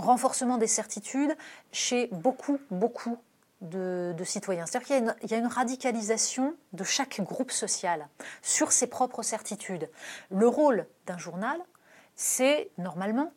[0.00, 1.36] renforcement des certitudes
[1.72, 3.18] chez beaucoup, beaucoup
[3.60, 4.66] de, citoyens.
[4.66, 4.86] C'est-à-dire
[5.20, 8.08] qu'il y, a une radicalisation de chaque groupe social
[8.42, 9.90] sur ses propres certitudes.
[10.30, 11.58] Le rôle d'un journal,
[12.16, 13.32] c'est normalement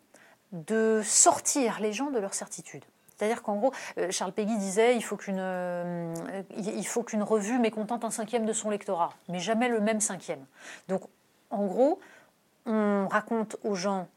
[0.52, 2.86] de sortir les gens de leurs certitudes.
[3.16, 6.14] C'est-à-dire qu'en gros, euh, Charles Péguy disait il faut qu'une euh,
[6.58, 10.46] il faut qu'une revue mécontente un cinquième de son lectorat, mais jamais le même cinquième.
[10.88, 11.04] Donc,
[11.50, 12.00] en gros,
[12.66, 14.08] on raconte aux gens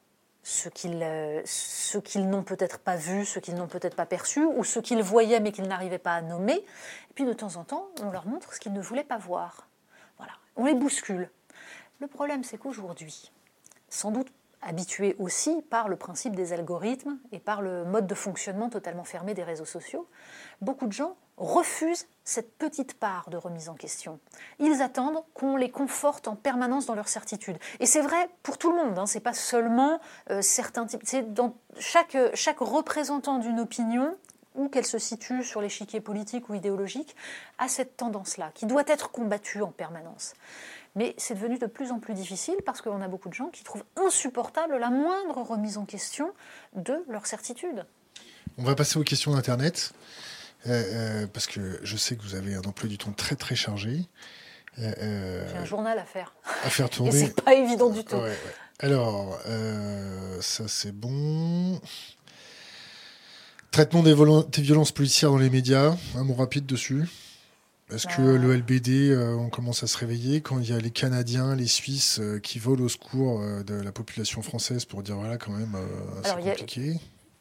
[0.48, 5.02] ce qu'ils n'ont peut-être pas vu, ce qu'ils n'ont peut-être pas perçu, ou ce qu'ils
[5.02, 6.54] voyaient mais qu'ils n'arrivaient pas à nommer.
[6.54, 9.66] Et puis de temps en temps, on leur montre ce qu'ils ne voulaient pas voir.
[10.18, 11.28] Voilà, on les bouscule.
[11.98, 13.32] Le problème, c'est qu'aujourd'hui,
[13.88, 14.28] sans doute
[14.62, 19.34] habitués aussi par le principe des algorithmes et par le mode de fonctionnement totalement fermé
[19.34, 20.08] des réseaux sociaux,
[20.60, 24.18] beaucoup de gens refusent cette petite part de remise en question.
[24.58, 27.56] Ils attendent qu'on les conforte en permanence dans leur certitude.
[27.78, 31.02] Et c'est vrai pour tout le monde, hein, c'est pas seulement euh, certains types.
[31.04, 34.16] C'est dans chaque, chaque représentant d'une opinion,
[34.56, 37.14] où qu'elle se situe sur l'échiquier politique ou idéologique,
[37.58, 40.34] a cette tendance-là, qui doit être combattue en permanence.
[40.94, 43.62] Mais c'est devenu de plus en plus difficile parce qu'on a beaucoup de gens qui
[43.62, 46.32] trouvent insupportable la moindre remise en question
[46.74, 47.84] de leur certitude.
[48.56, 49.92] On va passer aux questions d'Internet.
[50.66, 50.82] Euh,
[51.22, 54.04] euh, parce que je sais que vous avez un emploi du temps très très chargé.
[54.78, 56.34] Euh, J'ai un journal à faire.
[56.64, 57.16] À faire tourner.
[57.16, 58.16] Et c'est pas évident du tout.
[58.80, 59.38] Alors,
[60.40, 61.80] ça c'est bon.
[63.70, 67.04] Traitement des, des, violences policières dans les médias, un mot rapide dessus.
[67.92, 68.38] Est-ce que bah.
[68.38, 71.68] le LBD, euh, on commence à se réveiller quand il y a les Canadiens, les
[71.68, 75.52] Suisses euh, qui volent au secours euh, de la population française pour dire voilà quand
[75.52, 75.76] même
[76.24, 76.98] c'est compliqué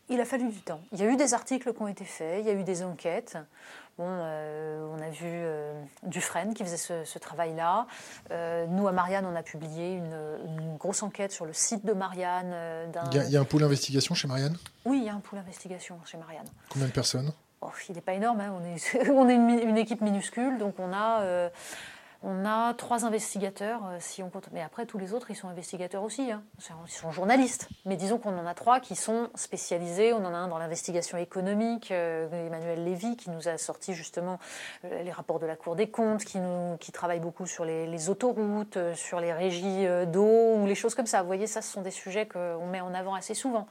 [0.09, 0.81] il a fallu du temps.
[0.91, 2.83] Il y a eu des articles qui ont été faits, il y a eu des
[2.83, 3.37] enquêtes.
[3.97, 5.45] Bon, on a vu
[6.03, 6.75] Dufresne qui faisait
[7.05, 7.87] ce, travail-là.
[8.67, 12.53] nous, à Marianne, on a publié une, grosse enquête sur le site de Marianne.
[13.13, 14.57] il, y a, un pôle d'investigation chez Marianne?
[14.83, 16.47] Oui, il y a un pôle d'investigation chez Marianne.
[16.69, 17.31] Combien de personnes?
[17.65, 18.53] Oh, il n'est pas énorme, hein.
[18.53, 21.49] on est, on est une, équipe minuscule, donc on a, euh,
[22.25, 24.49] on a trois investigateurs, euh, si on compte.
[24.51, 26.43] Mais après, tous les autres, ils sont investigateurs aussi, hein.
[26.59, 27.69] ils sont journalistes.
[27.85, 30.11] Mais disons qu'on en a trois qui sont spécialisés.
[30.11, 34.39] On en a un dans l'investigation économique, euh, Emmanuel Lévy, qui nous a sorti justement
[34.83, 38.09] les rapports de la Cour des comptes, qui, nous, qui travaille beaucoup sur les, les
[38.09, 41.21] autoroutes, sur les régies d'eau ou les choses comme ça.
[41.21, 43.67] Vous voyez, ça, ce sont des sujets qu'on met en avant assez souvent.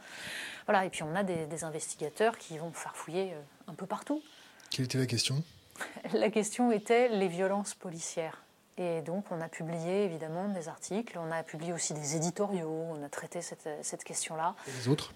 [0.67, 4.23] Voilà, et puis on a des, investigateurs qui vont farfouiller euh, un peu partout.
[4.71, 5.43] Quelle était la question?
[6.13, 8.44] La question était les violences policières.
[8.77, 13.05] Et donc, on a publié évidemment des articles, on a publié aussi des éditoriaux, on
[13.05, 14.55] a traité cette, question-là.
[14.67, 15.13] Et les autres?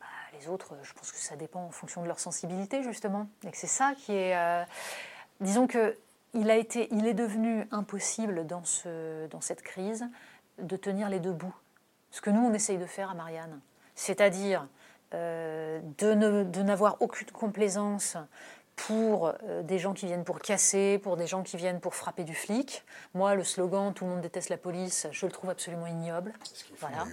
[0.00, 0.06] Bah,
[0.38, 3.28] Les autres, je pense que ça dépend en fonction de leur sensibilité, justement.
[3.46, 4.36] Et que c'est ça qui est.
[4.36, 4.64] Euh,
[5.40, 5.98] disons que
[6.32, 10.06] il, a été, il est devenu impossible dans, ce, dans cette crise
[10.58, 11.54] de tenir les deux bouts.
[12.10, 13.60] Ce que nous, on essaye de faire à Marianne
[13.94, 14.66] c'est-à-dire
[15.14, 18.16] euh, de n'avoir aucune complaisance
[18.76, 22.24] pour euh, des gens qui viennent pour casser, pour des gens qui viennent pour frapper
[22.24, 22.84] du flic.
[23.14, 26.32] Moi, le slogan Tout le monde déteste la police, je le trouve absolument ignoble.
[26.80, 27.04] Voilà.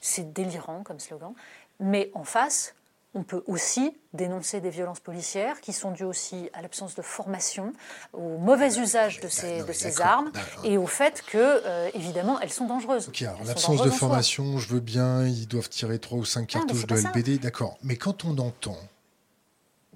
[0.00, 1.32] C'est délirant comme slogan.
[1.80, 2.74] Mais en face,
[3.16, 7.72] on peut aussi dénoncer des violences policières qui sont dues aussi à l'absence de formation,
[8.12, 10.30] au mauvais usage de ces, de ces armes
[10.64, 13.08] et au fait que, euh, évidemment, elles sont dangereuses.
[13.08, 16.86] Ok, alors l'absence de formation, je veux bien, ils doivent tirer trois ou cinq cartouches
[16.86, 17.78] de LBD, d'accord.
[17.82, 18.76] Mais quand on entend,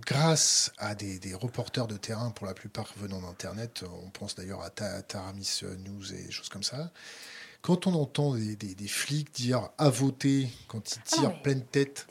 [0.05, 4.63] grâce à des, des, reporters de terrain, pour la plupart venant d'Internet, on pense d'ailleurs
[4.63, 6.91] à Taramis News et des choses comme ça,
[7.63, 12.07] quand on entend des, flics dire à voter quand ils ah tirent pleine tête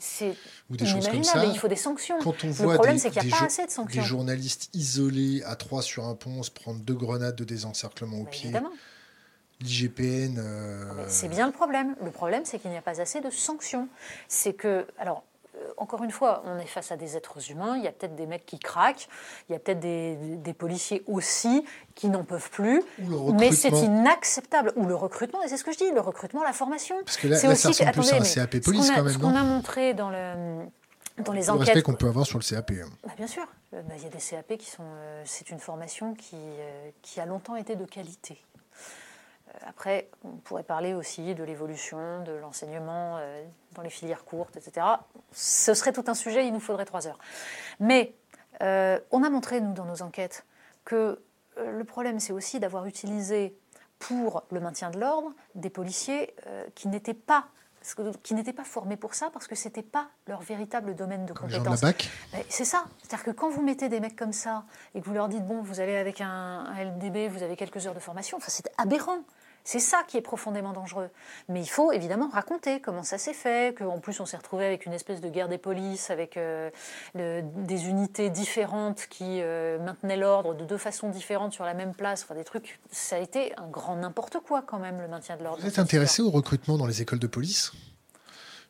[0.70, 2.18] ou des choses comme ça, il faut des sanctions.
[2.22, 6.94] Quand on voit des, des, journalistes isolés à trois sur un pont se prendre deux
[6.94, 8.52] grenades de désencerclement au pied,
[9.60, 10.38] l'IGPN.
[10.38, 11.96] Euh, c'est bien le problème.
[12.02, 13.88] Le problème, c'est qu'il n'y a pas assez de sanctions.
[14.28, 15.24] C'est que, alors,
[15.76, 18.26] encore une fois, on est face à des êtres humains, il y a peut-être des
[18.26, 19.08] mecs qui craquent,
[19.48, 21.64] il y a peut-être des, policiers aussi
[21.94, 22.82] qui n'en peuvent plus,
[23.38, 24.72] mais c'est inacceptable.
[24.76, 26.96] Ou le recrutement, et c'est ce que je dis, le recrutement, la formation.
[27.04, 29.34] Parce que là, c'est aussi ça plus à un CAP police quand même, Ce qu'on
[29.34, 30.64] a montré dans le...
[31.24, 31.66] Dans les le enquêtes.
[31.66, 32.70] respect qu'on peut avoir sur le CAP.
[32.70, 32.88] Hein.
[33.04, 33.42] Bah, bien sûr,
[33.74, 34.82] euh, bah, il y a des CAP qui sont.
[34.82, 36.36] Euh, c'est une formation qui,
[37.02, 38.42] qui a longtemps été de qualité.
[39.66, 43.44] Après, on pourrait parler aussi de l'évolution, de l'enseignement euh,
[43.74, 44.86] dans les filières courtes, etc.
[45.32, 47.18] Ce serait tout un sujet, il nous faudrait trois heures.
[47.78, 48.14] Mais
[48.62, 50.44] euh, on a montré, nous, dans nos enquêtes,
[50.84, 51.22] que
[51.58, 53.56] euh, le problème, c'est aussi d'avoir utilisé
[53.98, 56.34] pour le maintien de l'ordre des policiers
[56.74, 57.48] qui n'étaient pas
[58.22, 61.32] qui n'étaient pas formés pour ça parce que ce n'était pas leur véritable domaine de
[61.32, 61.80] compétence.
[62.48, 62.84] C'est ça.
[63.02, 64.64] C'est-à-dire que quand vous mettez des mecs comme ça
[64.94, 67.86] et que vous leur dites bon, vous allez avec un, un LDB, vous avez quelques
[67.86, 69.24] heures de formation, enfin, c'est aberrant.
[69.64, 71.10] C'est ça qui est profondément dangereux.
[71.48, 74.86] Mais il faut évidemment raconter comment ça s'est fait, qu'en plus on s'est retrouvé avec
[74.86, 76.70] une espèce de guerre des polices, avec euh,
[77.14, 82.22] des unités différentes qui euh, maintenaient l'ordre de deux façons différentes sur la même place,
[82.24, 82.80] enfin des trucs.
[82.90, 85.60] Ça a été un grand n'importe quoi quand même le maintien de l'ordre.
[85.60, 87.72] Vous êtes intéressé au recrutement dans les écoles de police?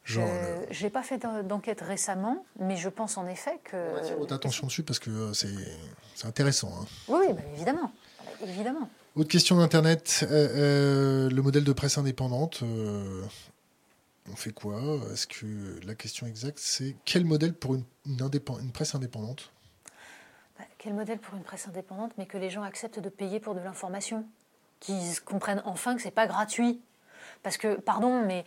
[0.04, 3.76] Genre, euh, Je n'ai pas fait d'enquête récemment, mais je pense en effet que.
[4.18, 6.72] On va attention dessus parce que c'est intéressant.
[6.80, 6.86] Hein.
[7.08, 7.92] Oui, bah, évidemment.
[8.42, 8.88] évidemment.
[9.16, 10.24] Autre question d'Internet.
[10.30, 13.22] Euh, euh, le modèle de presse indépendante, euh,
[14.30, 14.80] on fait quoi?
[15.12, 19.50] Est-ce que la question exacte, c'est quel modèle pour une, une, presse indépendante?
[20.56, 23.56] Bah, Quel modèle pour une presse indépendante, mais que les gens acceptent de payer pour
[23.56, 24.24] de l'information?
[24.78, 26.80] Qu'ils comprennent enfin que c'est pas gratuit
[27.42, 28.44] parce que, pardon, mais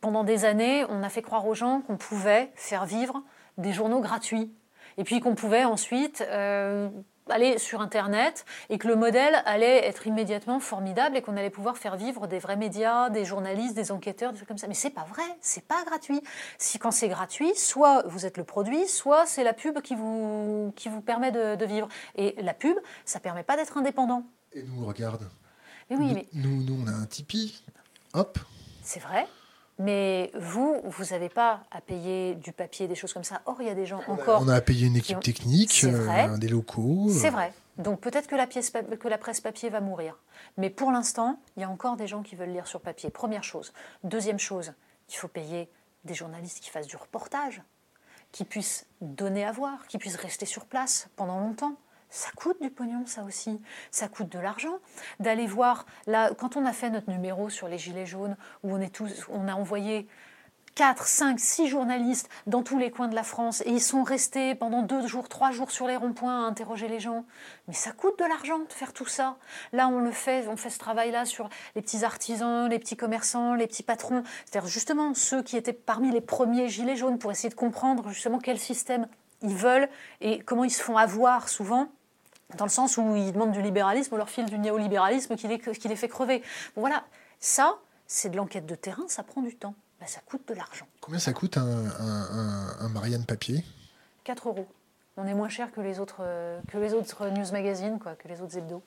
[0.00, 3.22] pendant des années, on a fait croire aux gens qu'on pouvait faire vivre
[3.58, 4.50] des journaux gratuits.
[4.96, 6.24] Et puis qu'on pouvait ensuite
[7.30, 11.76] aller sur Internet et que le modèle allait être immédiatement formidable et qu'on allait pouvoir
[11.76, 14.66] faire vivre des vrais médias, des journalistes, des enquêteurs, des trucs comme ça.
[14.66, 16.20] Mais c'est pas vrai, c'est pas gratuit.
[16.58, 20.72] Si quand c'est gratuit, soit vous êtes le produit, soit c'est la pub qui vous,
[20.76, 21.88] qui vous permet de, vivre.
[22.16, 24.24] Et la pub, ça permet pas d'être indépendant.
[24.52, 25.28] Et nous, regarde.
[25.90, 26.28] Mais oui, mais...
[26.34, 27.64] Nous, nous, on a un Tipeee.
[28.12, 28.38] Hop.
[28.82, 29.26] C'est vrai.
[29.78, 33.42] Mais vous, vous n'avez pas à payer du papier, des choses comme ça.
[33.46, 34.40] Or, il y a des gens encore.
[34.42, 37.08] On a à payer une équipe technique, euh, des locaux.
[37.10, 37.52] C'est vrai.
[37.76, 40.16] Donc peut-être que la, pièce, que la presse papier va mourir.
[40.58, 43.10] Mais pour l'instant, il y a encore des gens qui veulent lire sur papier.
[43.10, 43.72] Première chose.
[44.04, 44.74] Deuxième chose,
[45.10, 45.68] il faut payer
[46.04, 47.62] des journalistes qui fassent du reportage.
[48.30, 51.76] qui puissent donner à voir, qui puissent rester sur place pendant longtemps.
[52.14, 53.60] Ça coûte du pognon, ça aussi.
[53.90, 54.78] Ça coûte de l'argent.
[55.18, 58.80] D'aller voir, là, quand on a fait notre numéro sur les Gilets jaunes, où on,
[58.80, 60.06] est tous, on a envoyé
[60.76, 64.54] 4, 5, 6 journalistes dans tous les coins de la France et ils sont restés
[64.54, 67.24] pendant deux jours, trois jours sur les ronds-points à interroger les gens.
[67.66, 69.36] Mais ça coûte de l'argent de faire tout ça.
[69.72, 73.54] Là, on le fait, on fait ce travail-là sur les petits artisans, les petits commerçants,
[73.54, 74.22] les petits patrons.
[74.44, 78.38] C'est-à-dire justement ceux qui étaient parmi les premiers gilets jaunes pour essayer de comprendre justement
[78.38, 79.08] quel système
[79.42, 79.88] ils veulent
[80.20, 81.88] et comment ils se font avoir souvent
[82.56, 85.58] dans le sens où ils demandent du libéralisme, on leur file du néolibéralisme qui les,
[85.58, 86.40] qui les fait crever.
[86.74, 87.04] Bon, voilà,
[87.40, 89.74] ça, c'est de l'enquête de terrain, ça prend du temps.
[90.00, 90.86] Bah, ça coûte de l'argent.
[91.00, 93.64] Combien ça coûte un, Marianne papier?
[94.24, 94.66] 4 euros.
[95.16, 98.26] On est moins cher que les autres, euh, que les autres news magazines, quoi, que
[98.26, 98.82] les autres hebdos.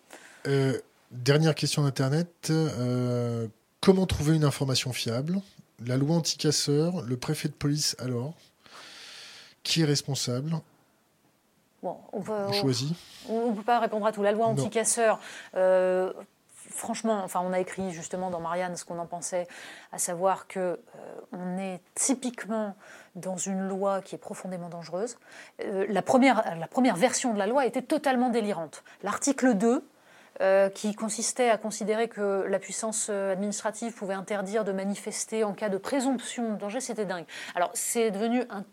[0.45, 0.77] Euh,
[1.11, 2.49] dernière question d'Internet.
[2.49, 3.47] Euh,
[3.81, 5.41] comment trouver une information fiable?
[5.85, 8.33] La loi anti-casseurs, le préfet de police alors?
[9.63, 10.59] Qui est responsable?
[11.83, 12.95] Bon, on, peut, choisit
[13.29, 14.23] On ne peut pas répondre à tout.
[14.23, 15.19] La loi anti-casseurs,
[16.77, 19.47] franchement, enfin, on a écrit justement dans Marianne ce qu'on en pensait,
[19.91, 20.79] à savoir que euh,
[21.31, 22.75] on est typiquement
[23.15, 25.17] dans une loi qui est profondément dangereuse.
[25.61, 28.83] Euh, la, première, la première version de la loi était totalement délirante.
[29.03, 29.87] L'article 2,
[30.39, 35.69] euh, qui consistait à considérer que la puissance administrative pouvait interdire de manifester en cas
[35.69, 37.25] de présomption de danger, c'était dingue.
[37.55, 38.63] Alors c'est devenu un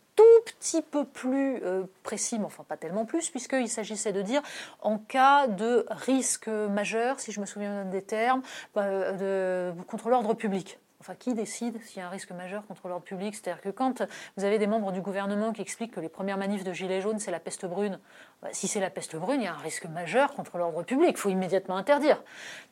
[0.44, 4.42] petit peu plus euh, précis, mais enfin pas tellement plus, puisqu'il s'agissait de dire
[4.82, 8.42] en cas de risque majeur, si je me souviens des termes,
[8.76, 10.78] euh, de, contre l'ordre public.
[11.06, 13.34] Enfin, qui décide s'il y a un risque majeur contre l'ordre public?
[13.34, 14.02] C'est-à-dire que quand
[14.38, 17.18] vous avez des membres du gouvernement qui expliquent que les premières manifs de Gilets jaunes,
[17.18, 18.00] c'est la peste brune,
[18.40, 21.10] bah, si c'est la peste brune, il y a un risque majeur contre l'ordre public,
[21.10, 22.22] il faut immédiatement interdire.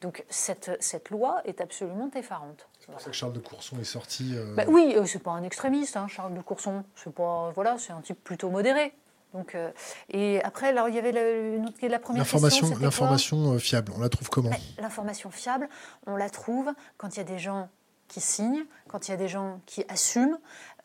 [0.01, 2.67] Donc cette, cette loi est absolument effarante.
[2.81, 4.33] C'est pour ça que Charles de Courson est sorti.
[4.35, 6.85] Euh, bah, oui, euh, c'est pas un extrémiste, hein, Charles de Courson.
[6.95, 8.95] C'est pas, voilà, c'est un type plutôt modéré.
[9.35, 9.71] Donc, euh,
[10.09, 12.79] et après, alors, il y avait la, la première question.
[12.81, 14.51] L'information fiable, on la trouve comment?
[14.79, 15.69] L'information fiable,
[16.07, 17.69] on la trouve quand il y a des gens
[18.13, 20.39] qui signent, quand il y a des gens qui assument.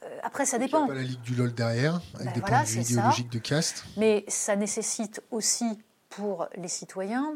[0.04, 0.86] Euh, après, ça dépend.
[0.86, 2.82] Il n'y a pas la Ligue du LOL derrière, avec ben des points de vue
[2.82, 3.84] idéologiques de caste.
[3.98, 5.66] Mais ça nécessite aussi
[6.10, 7.34] pour les citoyens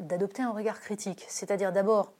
[0.00, 1.24] d'adopter un regard critique.
[1.28, 2.12] C'est-à-dire d'abord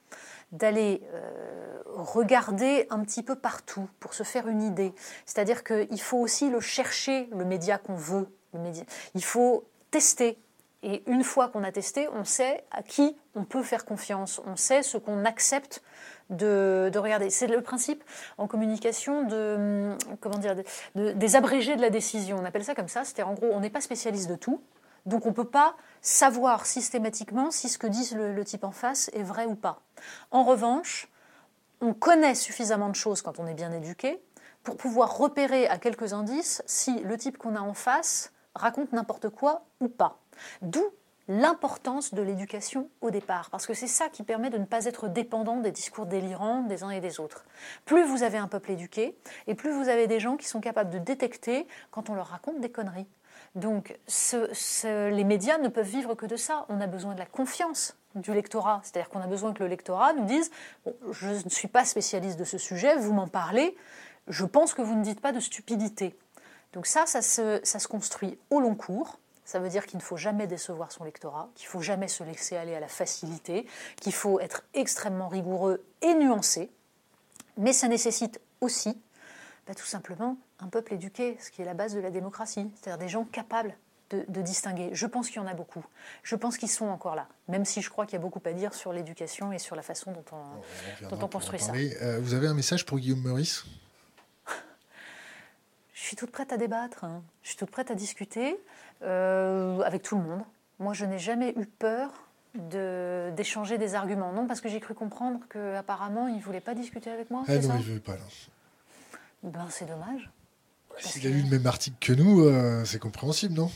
[0.52, 4.94] d'aller euh, regarder un petit peu partout pour se faire une idée.
[5.26, 8.28] C'est-à-dire qu'il faut aussi le chercher, le média qu'on veut.
[8.54, 8.84] Le média.
[9.14, 10.38] Il faut tester.
[10.82, 14.54] Et une fois qu'on a testé, on sait à qui on peut faire confiance, on
[14.54, 15.82] sait ce qu'on accepte
[16.30, 17.30] de, regarder.
[17.30, 18.04] C'est le principe
[18.36, 20.54] en communication de, comment dire,
[20.94, 22.38] des abrégés de la décision.
[22.40, 23.04] On appelle ça comme ça.
[23.04, 24.60] C'est-à-dire, en gros, on n'est pas spécialiste de tout.
[25.06, 29.10] Donc on ne peut pas savoir systématiquement si ce que dit le, type en face
[29.14, 29.80] est vrai ou pas.
[30.30, 31.08] En revanche,
[31.80, 34.22] on connaît suffisamment de choses quand on est bien éduqué
[34.64, 39.30] pour pouvoir repérer à quelques indices si le type qu'on a en face raconte n'importe
[39.30, 40.18] quoi ou pas.
[40.62, 40.84] D'où
[41.30, 45.08] l'importance de l'éducation au départ, parce que c'est ça qui permet de ne pas être
[45.08, 47.44] dépendant des discours délirants des uns et des autres.
[47.84, 49.14] Plus vous avez un peuple éduqué,
[49.46, 52.60] et plus vous avez des gens qui sont capables de détecter quand on leur raconte
[52.60, 53.06] des conneries.
[53.54, 53.98] Donc
[54.84, 56.64] les médias ne peuvent vivre que de ça.
[56.70, 60.14] On a besoin de la confiance du lectorat, c'est-à-dire qu'on a besoin que le lectorat
[60.14, 60.50] nous dise
[61.12, 63.76] je ne suis pas spécialiste de ce sujet, vous m'en parlez,
[64.28, 66.18] je pense que vous ne dites pas de stupidité.
[66.72, 69.18] Donc ça, ça se construit au long cours.
[69.48, 72.22] Ça veut dire qu'il ne faut jamais décevoir son lectorat, qu'il ne faut jamais se
[72.22, 73.66] laisser aller à la facilité,
[73.98, 76.70] qu'il faut être extrêmement rigoureux et nuancé.
[77.56, 79.00] Mais ça nécessite aussi,
[79.66, 82.98] bah, tout simplement, un peuple éduqué, ce qui est la base de la démocratie, c'est-à-dire
[82.98, 83.74] des gens capables
[84.10, 84.90] de, distinguer.
[84.92, 85.84] Je pense qu'il y en a beaucoup.
[86.22, 88.52] Je pense qu'ils sont encore là, même si je crois qu'il y a beaucoup à
[88.52, 91.72] dire sur l'éducation et sur la façon dont on, dont on construit ça.
[91.72, 93.64] Euh, vous avez un message pour Guillaume Meurice?
[95.98, 97.22] Je suis toute prête à débattre, hein.
[97.42, 98.56] je suis toute prête à discuter.
[99.02, 100.42] Euh, avec tout le monde.
[100.78, 102.10] Moi, je n'ai jamais eu peur
[102.54, 104.32] d'échanger des arguments.
[104.32, 107.44] Non, parce que j'ai cru comprendre qu'apparemment, il ne voulait pas discuter avec moi.
[107.48, 108.16] Ah non, il ne veut pas.
[109.42, 110.30] Ben, c'est dommage.
[110.98, 113.70] S'il a lu le même article que nous, euh, c'est compréhensible, non?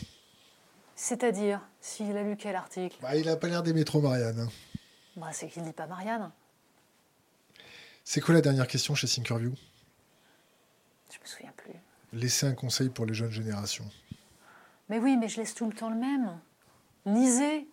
[0.97, 2.97] C'est-à-dire, s'il a lu quel article?
[3.03, 4.41] Bah, Il n'a pas l'air d'aimer trop Marianne.
[4.41, 4.49] Hein.
[5.17, 6.31] Bah, c'est qu'il ne dit pas Marianne.
[8.05, 9.55] C'est quoi la dernière question chez Thinkerview?
[11.11, 11.75] Je me souviens plus.
[12.13, 13.89] Laissez un conseil pour les jeunes générations.
[14.89, 16.39] Mais oui, mais je laisse tout le temps le même.
[17.07, 17.67] Lisez,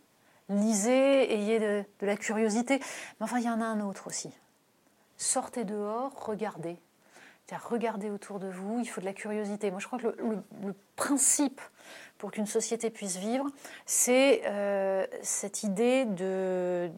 [0.47, 2.79] lisez, ayez de, la curiosité.
[2.79, 4.29] Mais enfin, il y en a un autre aussi.
[5.17, 6.77] Sortez dehors, regardez.
[7.63, 9.71] Regardez autour de vous, il faut de la curiosité.
[9.71, 11.59] Moi, je crois que le, principe
[12.19, 13.47] pour qu'une société puisse vivre,
[13.85, 16.91] c'est euh, cette idée de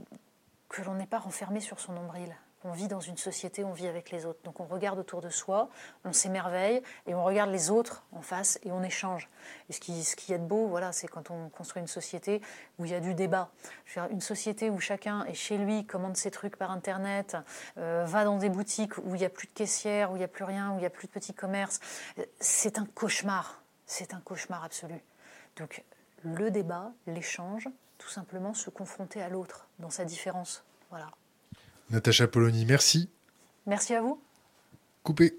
[0.67, 2.35] que l'on n'est pas renfermé sur son nombril.
[2.63, 4.39] On vit dans une société, on vit avec les autres.
[4.43, 5.69] Donc on regarde autour de soi,
[6.05, 9.29] on s'émerveille et on regarde les autres en face et on échange.
[9.69, 12.41] Et ce qui, ce qui est de beau, voilà, c'est quand on construit une société
[12.77, 13.49] où il y a du débat.
[14.11, 17.35] une société où chacun est chez lui, commande ses trucs par Internet,
[17.77, 20.25] euh, va dans des boutiques où il n'y a plus de caissières, où il n'y
[20.25, 21.79] a plus rien, où il n'y a plus de petits commerces.
[22.39, 23.61] C'est un cauchemar.
[23.85, 25.01] C'est un cauchemar absolu.
[25.57, 25.83] Donc
[26.23, 30.63] le débat, l'échange, tout simplement se confronter à l'autre dans sa différence.
[30.89, 31.07] Voilà.
[31.91, 33.09] Natacha Polony, merci.
[33.67, 34.21] Merci à vous.
[35.03, 35.37] Coupé.